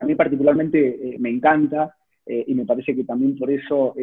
A 0.00 0.04
mí 0.04 0.14
particularmente 0.14 1.16
me 1.18 1.30
encanta 1.30 1.94
y 2.24 2.54
me 2.54 2.66
parece 2.66 2.94
que 2.94 3.04
también 3.04 3.36
por 3.36 3.50
eso 3.50 3.94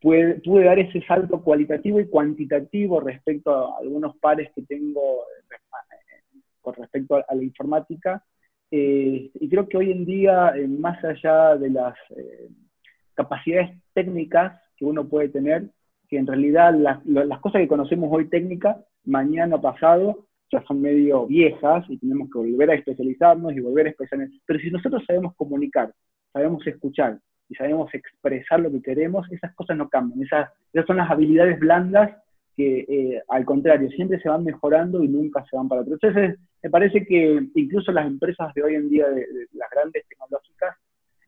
pude, 0.00 0.64
dar 0.64 0.78
ese 0.78 1.02
salto 1.02 1.42
cualitativo 1.42 2.00
y 2.00 2.08
cuantitativo 2.08 3.00
respecto 3.00 3.52
a 3.52 3.78
algunos 3.78 4.16
pares 4.18 4.50
que 4.54 4.62
tengo 4.62 5.00
eh, 5.00 6.36
con 6.60 6.74
respecto 6.74 7.16
a, 7.16 7.34
la 7.34 7.42
informática. 7.42 8.22
Eh, 8.70 9.30
y 9.34 9.48
creo 9.48 9.68
que 9.68 9.76
hoy 9.76 9.92
en 9.92 10.04
día, 10.04 10.52
eh, 10.56 10.66
más 10.66 11.02
allá 11.04 11.56
de 11.56 11.70
las 11.70 11.94
capacidades 13.14 13.70
técnicas 13.94 14.60
que 14.76 14.84
uno 14.84 15.08
puede 15.08 15.28
tener, 15.28 15.70
que 16.08 16.18
en 16.18 16.26
realidad 16.26 16.74
las, 16.74 17.04
las 17.06 17.40
cosas 17.40 17.60
que 17.60 17.68
conocemos 17.68 18.08
hoy 18.12 18.28
técnicas, 18.28 18.76
mañana 19.06 19.60
pasado, 19.60 20.26
ya 20.52 20.62
son 20.66 20.80
medio 20.80 21.26
viejas 21.26 21.84
y 21.88 21.98
tenemos 21.98 22.28
que 22.30 22.38
volver 22.38 22.70
a 22.70 22.74
especializarnos 22.74 23.52
y 23.54 23.60
volver 23.60 23.86
a 23.86 23.90
especializarnos. 23.90 24.42
Pero 24.46 24.60
si 24.60 24.70
nosotros 24.70 25.02
sabemos 25.06 25.34
comunicar, 25.36 25.92
sabemos 26.32 26.66
escuchar, 26.66 27.18
y 27.48 27.54
sabemos 27.54 27.92
expresar 27.94 28.60
lo 28.60 28.70
que 28.70 28.82
queremos, 28.82 29.30
esas 29.30 29.54
cosas 29.54 29.76
no 29.76 29.88
cambian. 29.88 30.22
Esas, 30.22 30.50
son 30.86 30.96
las 30.96 31.10
habilidades 31.10 31.58
blandas 31.58 32.10
que, 32.56 32.80
eh, 32.88 33.22
al 33.28 33.44
contrario, 33.44 33.88
siempre 33.90 34.20
se 34.20 34.28
van 34.28 34.44
mejorando 34.44 35.02
y 35.02 35.08
nunca 35.08 35.44
se 35.48 35.56
van 35.56 35.68
para 35.68 35.82
atrás. 35.82 35.98
Entonces, 36.02 36.38
me 36.62 36.70
parece 36.70 37.04
que 37.04 37.46
incluso 37.54 37.92
las 37.92 38.06
empresas 38.06 38.52
de 38.54 38.62
hoy 38.62 38.74
en 38.74 38.88
día, 38.88 39.08
de, 39.08 39.26
las 39.52 39.70
grandes 39.70 40.04
tecnológicas, 40.08 40.76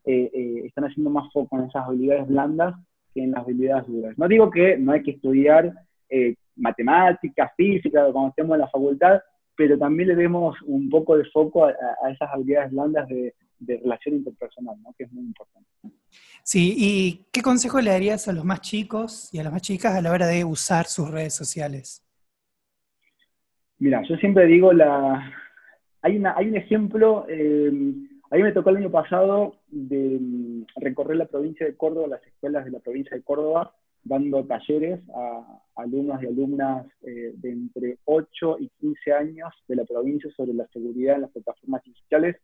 eh, 0.05 0.29
eh, 0.33 0.61
están 0.65 0.85
haciendo 0.85 1.09
más 1.09 1.31
foco 1.31 1.57
en 1.57 1.65
esas 1.65 1.85
habilidades 1.85 2.27
blandas 2.27 2.75
que 3.13 3.23
en 3.23 3.31
las 3.31 3.41
habilidades 3.41 3.87
duras. 3.87 4.17
No 4.17 4.27
digo 4.27 4.49
que 4.49 4.77
no 4.77 4.91
hay 4.91 5.03
que 5.03 5.11
estudiar 5.11 5.71
matemáticas, 6.59 7.51
física, 7.55 8.11
cuando 8.11 8.29
estemos 8.29 8.55
en 8.55 8.61
la 8.61 8.69
facultad, 8.69 9.21
pero 9.55 9.77
también 9.77 10.09
le 10.09 10.15
demos 10.15 10.55
un 10.63 10.89
poco 10.89 11.17
de 11.17 11.25
foco 11.25 11.65
a, 11.65 11.73
a 12.03 12.11
esas 12.11 12.29
habilidades 12.31 12.71
blandas 12.71 13.07
de, 13.07 13.33
de 13.59 13.77
relación 13.77 14.15
interpersonal, 14.15 14.81
¿no? 14.81 14.93
que 14.97 15.03
es 15.03 15.11
muy 15.11 15.25
importante. 15.25 15.67
Sí, 16.43 16.73
¿y 16.77 17.25
qué 17.31 17.41
consejo 17.41 17.79
le 17.81 17.91
darías 17.91 18.27
a 18.27 18.33
los 18.33 18.45
más 18.45 18.61
chicos 18.61 19.29
y 19.33 19.39
a 19.39 19.43
las 19.43 19.51
más 19.51 19.61
chicas 19.61 19.95
a 19.95 20.01
la 20.01 20.11
hora 20.11 20.27
de 20.27 20.43
usar 20.43 20.85
sus 20.85 21.11
redes 21.11 21.35
sociales? 21.35 22.03
Mira, 23.77 24.01
yo 24.07 24.15
siempre 24.17 24.45
digo, 24.45 24.73
la... 24.73 25.31
hay, 26.01 26.17
una, 26.17 26.35
hay 26.35 26.47
un 26.47 26.55
ejemplo, 26.55 27.25
eh, 27.29 27.71
a 28.31 28.35
mí 28.35 28.43
me 28.43 28.51
tocó 28.51 28.71
el 28.71 28.77
año 28.77 28.91
pasado 28.91 29.55
de 29.67 30.17
mm, 30.19 30.65
recorrer 30.77 31.17
la 31.17 31.25
provincia 31.25 31.65
de 31.65 31.77
Córdoba, 31.77 32.07
las 32.07 32.23
escuelas 32.25 32.65
de 32.65 32.71
la 32.71 32.79
provincia 32.79 33.15
de 33.15 33.23
Córdoba, 33.23 33.73
dando 34.09 34.43
talleres 34.43 34.99
a 35.15 35.61
alumnos 35.75 36.21
y 36.21 36.25
alumnas 36.25 36.85
eh, 37.03 37.31
de 37.35 37.51
entre 37.51 37.97
8 38.05 38.57
y 38.59 38.69
15 38.81 39.13
años 39.13 39.53
de 39.67 39.75
la 39.75 39.85
provincia 39.85 40.29
sobre 40.35 40.53
la 40.53 40.67
seguridad 40.67 41.15
en 41.15 41.21
las 41.21 41.31
plataformas 41.31 41.83
digitales. 41.83 42.35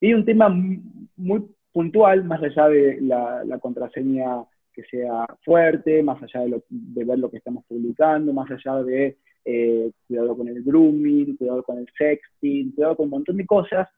Y 0.00 0.14
un 0.14 0.24
tema 0.24 0.48
muy 0.48 1.44
puntual, 1.72 2.24
más 2.24 2.42
allá 2.42 2.68
de 2.68 3.00
la, 3.00 3.58
contraseña 3.60 4.44
que 4.72 4.84
sea 4.84 5.26
fuerte, 5.44 6.02
más 6.02 6.22
allá 6.22 6.40
de, 6.44 6.62
de, 6.68 7.04
ver 7.04 7.18
lo 7.18 7.30
que 7.30 7.38
estamos 7.38 7.64
publicando, 7.66 8.32
más 8.32 8.50
allá 8.50 8.82
de 8.82 9.16
eh, 9.44 9.90
cuidado 10.06 10.36
con 10.36 10.48
el 10.48 10.62
grooming, 10.62 11.36
cuidado 11.36 11.62
con 11.62 11.78
el 11.78 11.86
sexting, 11.96 12.72
cuidado 12.72 12.96
con 12.96 13.04
un 13.04 13.10
montón 13.10 13.36
de 13.36 13.46
cosas, 13.46 13.88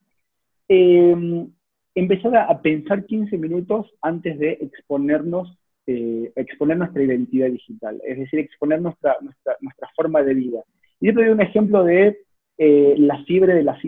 eh, 0.68 1.46
empezar 1.94 2.36
a, 2.36 2.62
pensar 2.62 3.04
15 3.04 3.36
minutos 3.38 3.86
antes 4.02 4.38
de 4.38 4.52
exponernos, 4.60 5.58
eh, 5.90 6.30
exponer 6.36 6.76
nuestra 6.76 7.02
identidad 7.02 7.48
digital, 7.48 7.98
es 8.06 8.18
decir, 8.18 8.40
exponer 8.40 8.78
nuestra, 8.82 9.16
nuestra, 9.22 9.56
nuestra 9.62 9.88
forma 9.96 10.22
de 10.22 10.34
vida. 10.34 10.60
Y 11.00 11.06
yo 11.06 11.14
te 11.14 11.22
doy 11.22 11.30
un 11.30 11.40
ejemplo 11.40 11.82
de 11.82 12.18
eh, 12.58 12.94
la 12.98 13.24
fiebre 13.24 13.54
de, 13.54 13.62
las 13.62 13.78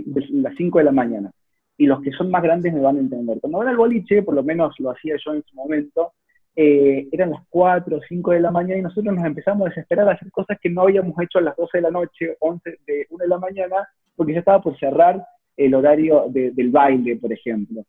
5 0.57 0.79
de 0.79 0.85
la 0.85 0.93
mañana. 0.93 1.31
Y 1.77 1.85
los 1.85 2.01
que 2.01 2.13
son 2.13 2.31
más 2.31 2.43
grandes 2.43 2.73
me 2.73 2.81
van 2.81 2.97
a 2.97 3.01
entender. 3.01 3.39
Cuando 3.39 3.59
van 3.59 3.69
al 3.69 3.77
boliche, 3.77 4.23
por 4.23 4.35
lo 4.35 4.43
menos 4.43 4.75
lo 4.81 4.93
hacía 4.93 5.17
yo 5.23 5.35
en 5.35 5.43
su 5.43 5.55
momento, 5.55 6.13
eh, 6.57 7.07
eran 7.13 7.33
las 7.33 7.43
4 7.51 7.99
o 7.99 8.01
5 8.01 8.31
de 8.31 8.41
la 8.41 8.51
mañana 8.51 8.79
y 8.79 8.83
nosotros 8.83 9.15
nos 9.15 9.27
empezamos 9.27 9.67
a 9.67 9.69
desesperar 9.69 10.09
a 10.09 10.13
hacer 10.13 10.31
cosas 10.31 10.59
que 10.59 10.71
no 10.71 10.83
habíamos 10.83 11.21
hecho 11.21 11.39
a 11.39 11.43
las 11.43 11.57
12 11.57 11.77
de 11.77 11.83
la 11.83 11.91
noche, 11.91 12.35
11 12.39 12.79
de 12.87 13.07
1 13.11 13.23
de 13.25 13.29
la 13.29 13.39
mañana, 13.39 13.77
porque 14.17 14.33
ya 14.33 14.39
estaba 14.39 14.63
por 14.63 14.79
cerrar 14.79 15.23
el 15.55 15.75
horario 15.75 16.29
del 16.31 16.71
baile, 16.71 17.17
por 17.17 17.31
ejemplo. 17.31 17.85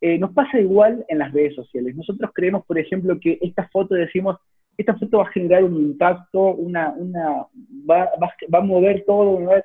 Eh, 0.00 0.18
nos 0.18 0.32
pasa 0.32 0.60
igual 0.60 1.04
en 1.08 1.18
las 1.18 1.32
redes 1.32 1.54
sociales. 1.54 1.96
Nosotros 1.96 2.30
creemos, 2.34 2.64
por 2.66 2.78
ejemplo, 2.78 3.18
que 3.20 3.38
esta 3.40 3.68
foto 3.68 3.94
decimos, 3.94 4.36
esta 4.76 4.94
foto 4.96 5.18
va 5.18 5.24
a 5.24 5.32
generar 5.32 5.64
un 5.64 5.76
impacto, 5.76 6.54
una, 6.54 6.90
una, 6.90 7.46
va, 7.88 8.10
va, 8.20 8.58
a 8.58 8.62
mover 8.62 9.04
todo, 9.06 9.38
me 9.38 9.46
va 9.46 9.56
a 9.56 9.64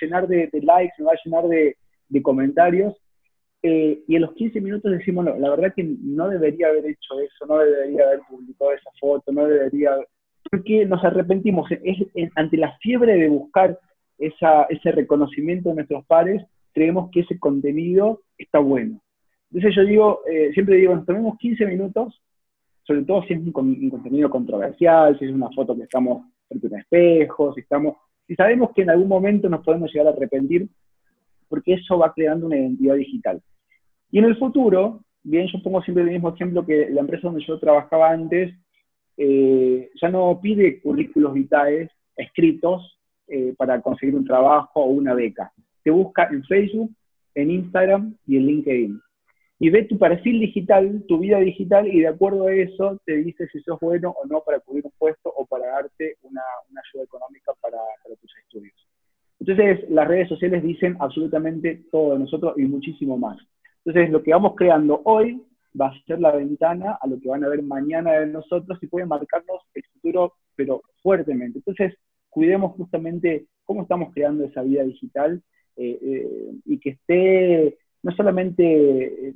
llenar 0.00 0.28
de, 0.28 0.48
likes, 0.62 0.94
me 0.98 1.06
va 1.06 1.12
a 1.12 1.20
llenar 1.24 1.48
de, 1.48 1.76
de 2.08 2.22
comentarios. 2.22 2.94
Eh, 3.62 4.02
y 4.06 4.16
en 4.16 4.22
los 4.22 4.34
15 4.34 4.60
minutos 4.60 4.92
decimos, 4.92 5.24
no, 5.24 5.36
la 5.36 5.50
verdad 5.50 5.72
que 5.74 5.82
no 5.84 6.28
debería 6.28 6.68
haber 6.68 6.84
hecho 6.84 7.18
eso, 7.20 7.46
no 7.46 7.58
debería 7.58 8.04
haber 8.04 8.20
publicado 8.28 8.72
esa 8.72 8.90
foto, 9.00 9.32
no 9.32 9.46
debería, 9.46 9.90
porque 10.50 10.84
nos 10.84 11.02
arrepentimos. 11.02 11.70
Es, 11.82 11.98
ante 12.36 12.58
la 12.58 12.76
fiebre 12.78 13.16
de 13.16 13.28
buscar 13.28 13.78
esa, 14.18 14.64
ese 14.64 14.92
reconocimiento 14.92 15.70
de 15.70 15.76
nuestros 15.76 16.04
pares, 16.06 16.44
creemos 16.72 17.10
que 17.10 17.20
ese 17.20 17.38
contenido 17.38 18.20
está 18.38 18.58
bueno. 18.58 19.00
Entonces 19.54 19.76
yo 19.76 19.84
digo, 19.84 20.20
eh, 20.28 20.50
siempre 20.52 20.78
digo, 20.78 20.96
nos 20.96 21.06
tomemos 21.06 21.38
15 21.38 21.66
minutos, 21.66 22.20
sobre 22.82 23.04
todo 23.04 23.22
si 23.22 23.34
es 23.34 23.38
un, 23.38 23.52
contenido 23.52 24.28
controversial, 24.28 25.16
si 25.16 25.26
es 25.26 25.30
una 25.30 25.48
foto 25.50 25.76
que 25.76 25.84
estamos 25.84 26.26
frente 26.48 26.66
a 26.66 26.70
un 26.70 26.80
espejo, 26.80 27.54
si 27.54 27.60
estamos, 27.60 27.96
si 28.26 28.34
sabemos 28.34 28.70
que 28.74 28.82
en 28.82 28.90
algún 28.90 29.06
momento 29.06 29.48
nos 29.48 29.64
podemos 29.64 29.92
llegar 29.92 30.08
a 30.08 30.16
arrepentir, 30.16 30.68
porque 31.48 31.74
eso 31.74 31.96
va 31.96 32.12
creando 32.12 32.46
una 32.46 32.56
identidad 32.56 32.96
digital. 32.96 33.40
Y 34.10 34.18
en 34.18 34.24
el 34.24 34.36
futuro, 34.38 35.04
bien, 35.22 35.46
yo 35.46 35.62
pongo 35.62 35.80
siempre 35.82 36.02
el 36.02 36.10
mismo 36.10 36.30
ejemplo 36.30 36.66
que 36.66 36.90
la 36.90 37.02
empresa 37.02 37.28
donde 37.28 37.44
yo 37.46 37.56
trabajaba 37.60 38.10
antes, 38.10 38.52
eh, 39.16 39.88
ya 40.02 40.08
no 40.08 40.40
pide 40.42 40.80
currículos 40.80 41.32
vitales 41.32 41.92
escritos 42.16 42.98
eh, 43.28 43.54
para 43.56 43.80
conseguir 43.80 44.16
un 44.16 44.24
trabajo 44.24 44.80
o 44.80 44.86
una 44.86 45.14
beca. 45.14 45.52
Te 45.84 45.92
busca 45.92 46.28
en 46.32 46.42
Facebook, 46.42 46.90
en 47.36 47.52
Instagram 47.52 48.16
y 48.26 48.36
en 48.36 48.46
LinkedIn 48.46 49.03
y 49.64 49.70
ve 49.70 49.84
tu 49.84 49.98
perfil 49.98 50.40
digital, 50.40 51.04
tu 51.08 51.20
vida 51.20 51.38
digital, 51.38 51.88
y 51.88 52.00
de 52.00 52.08
acuerdo 52.08 52.48
a 52.48 52.52
eso 52.52 53.00
te 53.06 53.16
dice 53.16 53.48
si 53.48 53.60
sos 53.60 53.80
bueno 53.80 54.10
o 54.10 54.26
no 54.26 54.42
para 54.44 54.60
cubrir 54.60 54.84
un 54.84 54.92
puesto 54.98 55.32
o 55.34 55.46
para 55.46 55.68
darte 55.68 56.16
una, 56.20 56.42
ayuda 56.68 57.04
económica 57.04 57.50
para, 57.62 57.78
tus 58.20 58.30
estudios. 58.42 58.74
Entonces, 59.40 59.88
las 59.88 60.06
redes 60.06 60.28
sociales 60.28 60.62
dicen 60.62 60.98
absolutamente 61.00 61.82
todo 61.90 62.12
de 62.12 62.18
nosotros 62.18 62.52
y 62.58 62.64
muchísimo 62.64 63.16
más. 63.16 63.38
Entonces, 63.86 64.10
lo 64.10 64.22
que 64.22 64.32
vamos 64.32 64.52
creando 64.54 65.00
hoy 65.06 65.42
va 65.80 65.86
a 65.86 66.04
ser 66.04 66.20
la 66.20 66.32
ventana 66.32 66.98
a 67.00 67.06
lo 67.06 67.18
que 67.18 67.30
van 67.30 67.42
a 67.42 67.48
ver 67.48 67.62
mañana 67.62 68.12
de 68.20 68.26
nosotros 68.26 68.78
y 68.82 68.86
puede 68.86 69.06
marcarnos 69.06 69.62
el 69.72 69.84
futuro, 69.94 70.34
pero 70.56 70.82
fuertemente. 71.02 71.60
Entonces, 71.60 71.94
cuidemos 72.28 72.76
justamente 72.76 73.46
cómo 73.64 73.80
estamos 73.80 74.12
creando 74.12 74.44
esa 74.44 74.60
vida 74.60 74.82
digital 74.82 75.42
eh, 75.78 75.98
eh, 76.02 76.52
y 76.66 76.78
que 76.78 76.90
esté 76.90 77.78
no 78.02 78.14
solamente 78.14 79.34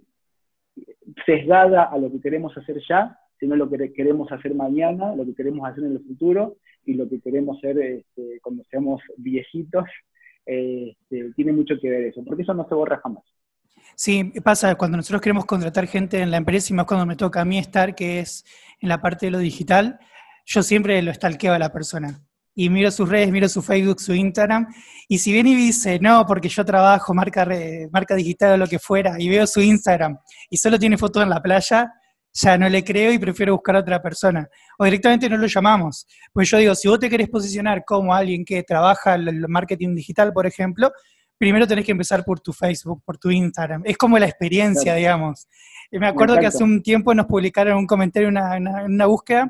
sesgada 1.25 1.85
a 1.85 1.99
lo 1.99 2.11
que 2.11 2.21
queremos 2.21 2.57
hacer 2.57 2.81
ya, 2.88 3.18
sino 3.38 3.57
lo 3.57 3.71
que 3.71 3.92
queremos 3.92 4.31
hacer 4.33 4.55
mañana, 4.55 5.14
lo 5.14 5.25
que 5.25 5.35
queremos 5.35 5.68
hacer 5.68 5.85
en 5.85 5.92
el 5.92 6.05
futuro 6.05 6.57
y 6.85 6.94
lo 6.94 7.09
que 7.09 7.21
queremos 7.21 7.59
hacer 7.59 7.79
este, 7.79 8.40
cuando 8.42 8.64
seamos 8.71 9.01
viejitos. 9.16 9.85
Este, 10.44 11.33
tiene 11.37 11.53
mucho 11.53 11.75
que 11.81 11.90
ver 11.90 12.05
eso, 12.05 12.25
porque 12.25 12.42
eso 12.42 12.55
no 12.55 12.66
se 12.66 12.75
borra 12.75 13.01
jamás. 13.03 13.23
Sí, 13.94 14.33
pasa 14.42 14.75
cuando 14.77 14.97
nosotros 14.97 15.21
queremos 15.21 15.44
contratar 15.44 15.87
gente 15.87 16.21
en 16.21 16.31
la 16.31 16.38
empresa 16.38 16.73
y 16.73 16.77
más 16.77 16.87
cuando 16.87 17.07
me 17.07 17.16
toca 17.16 17.42
a 17.42 17.44
mí 17.44 17.59
estar, 17.59 17.94
que 17.94 18.21
es 18.21 18.44
en 18.81 18.88
la 18.88 19.01
parte 19.01 19.27
de 19.27 19.33
lo 19.33 19.38
digital, 19.38 19.99
yo 20.47 20.62
siempre 20.62 21.03
lo 21.03 21.11
estalqueo 21.11 21.53
a 21.53 21.59
la 21.59 21.73
persona 21.73 22.28
y 22.61 22.71
miro 22.71 22.90
sus 22.90 23.09
redes, 23.09 23.31
miro 23.31 23.49
su 23.49 23.62
Facebook, 23.62 24.01
su 24.01 24.12
Instagram, 24.12 24.66
y 25.07 25.18
si 25.18 25.33
viene 25.33 25.51
y 25.51 25.55
dice, 25.55 26.01
no, 26.01 26.27
porque 26.27 26.49
yo 26.49 26.64
trabajo 26.64 27.14
marca, 27.14 27.47
marca 27.92 28.16
digital 28.16 28.55
o 28.55 28.57
lo 28.57 28.66
que 28.66 28.81
fuera, 28.81 29.14
y 29.16 29.29
veo 29.29 29.47
su 29.47 29.61
Instagram 29.61 30.18
y 30.51 30.57
solo 30.57 30.77
tiene 30.77 30.99
fotos 30.99 31.23
en 31.23 31.31
la 31.31 31.40
playa, 31.40 31.92
ya 32.33 32.59
no 32.59 32.68
le 32.68 32.83
creo 32.83 33.12
y 33.12 33.18
prefiero 33.21 33.53
buscar 33.53 33.77
a 33.77 33.79
otra 33.79 34.03
persona. 34.03 34.49
O 34.77 34.85
directamente 34.85 35.29
no 35.29 35.37
lo 35.37 35.47
llamamos. 35.47 36.05
Pues 36.33 36.51
yo 36.51 36.59
digo, 36.59 36.75
si 36.75 36.88
vos 36.88 36.99
te 36.99 37.09
querés 37.09 37.29
posicionar 37.29 37.85
como 37.87 38.12
alguien 38.12 38.44
que 38.44 38.64
trabaja 38.64 39.14
el 39.14 39.47
marketing 39.47 39.94
digital, 39.94 40.33
por 40.33 40.44
ejemplo, 40.44 40.90
primero 41.38 41.64
tenés 41.64 41.85
que 41.85 41.92
empezar 41.92 42.25
por 42.25 42.40
tu 42.40 42.53
Facebook, 42.53 43.05
por 43.05 43.18
tu 43.18 43.31
Instagram. 43.31 43.83
Es 43.85 43.97
como 43.97 44.18
la 44.18 44.27
experiencia, 44.27 44.97
digamos. 44.97 45.47
Y 45.92 45.99
me 46.01 46.09
acuerdo 46.09 46.37
que 46.37 46.47
hace 46.47 46.64
un 46.64 46.83
tiempo 46.83 47.14
nos 47.14 47.27
publicaron 47.27 47.79
un 47.79 47.87
comentario, 47.87 48.29
una, 48.29 48.57
una 48.85 49.07
búsqueda, 49.07 49.49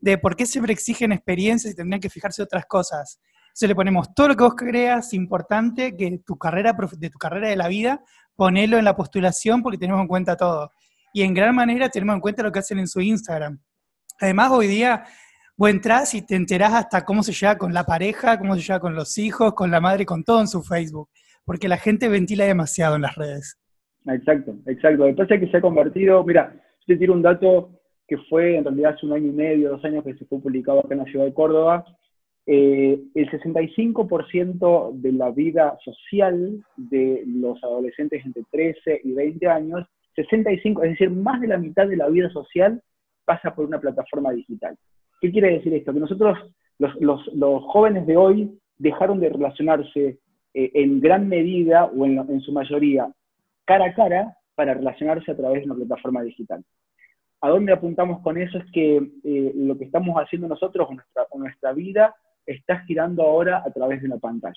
de 0.00 0.18
por 0.18 0.36
qué 0.36 0.46
siempre 0.46 0.72
exigen 0.72 1.12
experiencias 1.12 1.72
y 1.72 1.76
tendrían 1.76 2.00
que 2.00 2.10
fijarse 2.10 2.42
otras 2.42 2.66
cosas. 2.66 3.20
Entonces 3.48 3.68
le 3.68 3.74
ponemos 3.74 4.14
todo 4.14 4.28
lo 4.28 4.36
que 4.36 4.44
vos 4.44 4.54
creas 4.54 5.12
importante 5.14 5.96
que 5.96 6.20
tu 6.24 6.38
carrera, 6.38 6.76
de 6.96 7.10
tu 7.10 7.18
carrera 7.18 7.48
de 7.48 7.56
la 7.56 7.68
vida, 7.68 8.02
ponelo 8.36 8.78
en 8.78 8.84
la 8.84 8.94
postulación 8.94 9.62
porque 9.62 9.78
tenemos 9.78 10.00
en 10.00 10.08
cuenta 10.08 10.36
todo. 10.36 10.70
Y 11.12 11.22
en 11.22 11.34
gran 11.34 11.54
manera 11.54 11.88
tenemos 11.88 12.14
en 12.14 12.20
cuenta 12.20 12.42
lo 12.42 12.52
que 12.52 12.60
hacen 12.60 12.78
en 12.78 12.86
su 12.86 13.00
Instagram. 13.00 13.58
Además, 14.20 14.50
hoy 14.52 14.68
día 14.68 15.04
vos 15.56 15.70
entras 15.70 16.14
y 16.14 16.22
te 16.22 16.36
enterás 16.36 16.74
hasta 16.74 17.04
cómo 17.04 17.22
se 17.22 17.32
lleva 17.32 17.58
con 17.58 17.74
la 17.74 17.84
pareja, 17.84 18.38
cómo 18.38 18.54
se 18.54 18.62
lleva 18.62 18.78
con 18.78 18.94
los 18.94 19.18
hijos, 19.18 19.54
con 19.54 19.70
la 19.70 19.80
madre, 19.80 20.06
con 20.06 20.22
todo 20.22 20.40
en 20.40 20.48
su 20.48 20.62
Facebook. 20.62 21.08
Porque 21.44 21.66
la 21.66 21.78
gente 21.78 22.08
ventila 22.08 22.44
demasiado 22.44 22.94
en 22.96 23.02
las 23.02 23.16
redes. 23.16 23.58
Exacto, 24.06 24.54
exacto. 24.66 25.04
Después 25.04 25.30
es 25.30 25.40
que 25.40 25.50
se 25.50 25.56
ha 25.56 25.60
convertido, 25.60 26.22
mira, 26.24 26.54
te 26.86 26.96
tiro 26.96 27.12
un 27.12 27.22
dato 27.22 27.77
que 28.08 28.16
fue 28.16 28.56
en 28.56 28.64
realidad 28.64 28.94
hace 28.94 29.06
un 29.06 29.12
año 29.12 29.26
y 29.26 29.32
medio, 29.32 29.70
dos 29.70 29.84
años 29.84 30.02
que 30.02 30.14
se 30.14 30.24
fue 30.24 30.40
publicado 30.40 30.80
acá 30.80 30.94
en 30.94 31.00
la 31.00 31.04
ciudad 31.04 31.26
de 31.26 31.34
Córdoba, 31.34 31.84
eh, 32.46 32.98
el 33.14 33.30
65% 33.30 34.92
de 34.94 35.12
la 35.12 35.30
vida 35.30 35.78
social 35.84 36.64
de 36.76 37.22
los 37.26 37.62
adolescentes 37.62 38.24
entre 38.24 38.42
13 38.50 39.02
y 39.04 39.12
20 39.12 39.46
años, 39.48 39.86
65, 40.16 40.82
es 40.82 40.90
decir, 40.92 41.10
más 41.10 41.42
de 41.42 41.48
la 41.48 41.58
mitad 41.58 41.86
de 41.86 41.98
la 41.98 42.08
vida 42.08 42.30
social 42.30 42.82
pasa 43.26 43.54
por 43.54 43.66
una 43.66 43.78
plataforma 43.78 44.32
digital. 44.32 44.74
¿Qué 45.20 45.30
quiere 45.30 45.52
decir 45.52 45.74
esto? 45.74 45.92
Que 45.92 46.00
nosotros, 46.00 46.38
los, 46.78 47.62
jóvenes 47.64 48.06
de 48.06 48.16
hoy, 48.16 48.58
dejaron 48.78 49.20
de 49.20 49.28
relacionarse 49.28 50.18
eh, 50.54 50.70
en 50.72 51.00
gran 51.00 51.28
medida 51.28 51.84
o 51.84 52.06
en, 52.06 52.18
en 52.18 52.40
su 52.40 52.52
mayoría 52.52 53.12
cara 53.66 53.86
a 53.86 53.94
cara 53.94 54.34
para 54.54 54.72
relacionarse 54.72 55.30
a 55.30 55.36
través 55.36 55.60
de 55.60 55.66
una 55.66 55.74
plataforma 55.74 56.22
digital 56.22 56.64
a 57.40 57.48
dónde 57.50 57.72
apuntamos 57.72 58.20
con 58.20 58.36
eso 58.36 58.58
es 58.58 58.64
que 58.72 58.96
eh, 59.24 59.52
lo 59.54 59.78
que 59.78 59.84
estamos 59.84 60.16
haciendo 60.16 60.48
nosotros 60.48 60.88
nuestra, 60.90 61.26
nuestra 61.34 61.72
vida 61.72 62.14
está 62.46 62.80
girando 62.80 63.22
ahora 63.22 63.62
a 63.64 63.70
través 63.70 64.00
de 64.00 64.08
una 64.08 64.18
pantalla. 64.18 64.54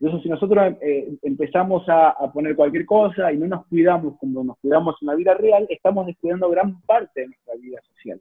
Entonces, 0.00 0.22
si 0.22 0.28
nosotros 0.28 0.74
eh, 0.80 1.16
empezamos 1.22 1.84
a, 1.88 2.14
poner 2.32 2.54
cualquier 2.54 2.86
cosa 2.86 3.32
y 3.32 3.38
no 3.38 3.46
nos 3.46 3.66
cuidamos 3.66 4.16
como 4.18 4.44
nos 4.44 4.58
cuidamos 4.58 4.96
en 5.00 5.06
la 5.06 5.14
vida 5.16 5.34
real, 5.34 5.66
estamos 5.68 6.06
descuidando 6.06 6.48
gran 6.50 6.80
parte 6.82 7.22
de 7.22 7.26
nuestra 7.28 7.54
vida 7.56 7.80
social. 7.94 8.20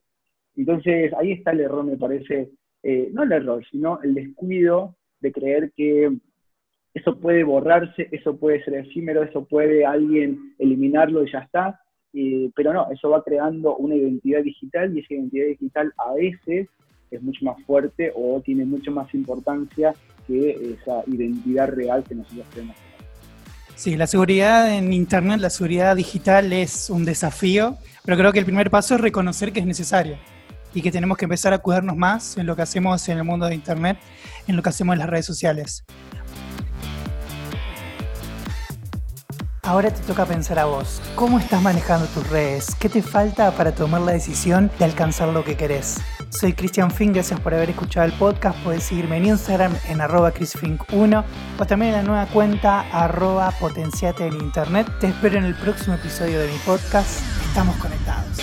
Entonces, 0.56 1.14
ahí 1.14 1.34
está 1.34 1.52
el 1.52 1.60
error, 1.60 1.84
me 1.84 1.98
parece, 1.98 2.50
eh, 2.82 3.10
no 3.14 3.24
el 3.24 3.32
error, 3.32 3.64
sino 3.70 4.02
el 4.02 4.16
descuido 4.16 4.96
de 5.20 5.32
creer 5.32 5.72
que 5.76 6.18
eso 6.96 7.20
puede 7.20 7.44
borrarse, 7.44 8.08
eso 8.12 8.40
puede 8.40 8.64
ser 8.64 8.74
efímero, 8.76 9.22
eso 9.22 9.46
puede 9.46 9.86
alguien 9.86 10.56
eliminarlo 10.58 11.24
y 11.24 11.32
ya 11.32 11.40
está 11.40 11.80
pero 12.56 12.74
no, 12.74 12.90
eso 12.92 13.10
va 13.10 13.24
creando 13.24 13.76
una 13.78 13.96
identidad 13.96 14.42
digital 14.42 14.96
y 14.96 15.00
esa 15.00 15.14
identidad 15.14 15.48
digital 15.48 15.94
a 15.98 16.14
veces 16.14 16.68
es 17.12 17.22
mucho 17.22 17.46
más 17.46 17.62
fuerte 17.64 18.12
o 18.16 18.42
tiene 18.42 18.66
mucho 18.66 18.92
más 18.92 19.14
importancia 19.14 19.94
que 20.26 20.52
esa 20.52 21.04
identidad 21.08 21.70
real 21.70 22.04
que 22.04 22.16
nosotros 22.16 22.46
tenemos. 22.54 22.76
Sí, 23.76 23.96
la 23.96 24.08
seguridad 24.08 24.76
en 24.76 24.92
Internet, 24.92 25.40
la 25.40 25.52
seguridad 25.52 25.96
digital 25.96 26.52
es 26.52 26.90
un 26.90 27.06
desafío, 27.06 27.78
pero 28.04 28.18
creo 28.18 28.34
que 28.34 28.40
el 28.40 28.46
primer 28.46 28.72
paso 28.72 28.96
es 28.96 29.02
reconocer 29.02 29.54
que 29.54 29.60
es 29.60 29.68
necesario 29.68 30.18
y 30.74 30.82
que 30.82 30.92
tenemos 30.92 31.18
que 31.18 31.26
empezar 31.26 31.54
a 31.54 31.60
cuidarnos 31.60 31.96
más 31.96 32.38
en 32.38 32.48
lo 32.48 32.56
que 32.56 32.64
hacemos 32.64 33.08
en 33.08 33.20
el 33.20 33.24
mundo 33.24 33.46
de 33.46 33.56
Internet, 33.56 33.98
en 34.48 34.56
lo 34.56 34.64
que 34.64 34.70
hacemos 34.70 34.94
en 34.94 35.00
las 35.00 35.10
redes 35.10 35.26
sociales. 35.26 35.86
Ahora 39.68 39.92
te 39.92 40.02
toca 40.04 40.26
pensar 40.26 40.60
a 40.60 40.66
vos. 40.66 41.02
¿Cómo 41.16 41.40
estás 41.40 41.62
manejando 41.62 42.08
tus 42.08 42.26
redes? 42.30 42.74
¿Qué 42.80 42.88
te 42.88 43.02
falta 43.02 43.52
para 43.52 43.76
tomar 43.76 44.00
la 44.00 44.14
decisión 44.14 44.72
de 44.80 44.86
alcanzar 44.86 45.28
lo 45.28 45.44
que 45.44 45.58
querés? 45.58 45.98
Soy 46.30 46.54
Cristian 46.54 46.90
Fink, 46.90 47.16
gracias 47.16 47.38
por 47.42 47.54
haber 47.54 47.72
escuchado 47.72 48.06
el 48.06 48.14
podcast. 48.14 48.58
Puedes 48.64 48.84
seguirme 48.84 49.18
en 49.18 49.26
Instagram 49.26 49.74
en 49.90 50.00
arroba 50.00 50.34
chrisfink1 50.34 51.24
o 51.60 51.66
también 51.66 51.94
en 51.94 51.98
la 51.98 52.04
nueva 52.04 52.26
cuenta 52.28 52.80
arroba 52.94 53.52
potenciate 53.60 54.28
en 54.28 54.36
internet. 54.36 54.88
Te 55.02 55.08
espero 55.08 55.38
en 55.38 55.44
el 55.44 55.56
próximo 55.56 55.96
episodio 55.96 56.40
de 56.40 56.48
mi 56.48 56.58
podcast. 56.60 57.20
Estamos 57.50 57.76
conectados. 57.76 58.38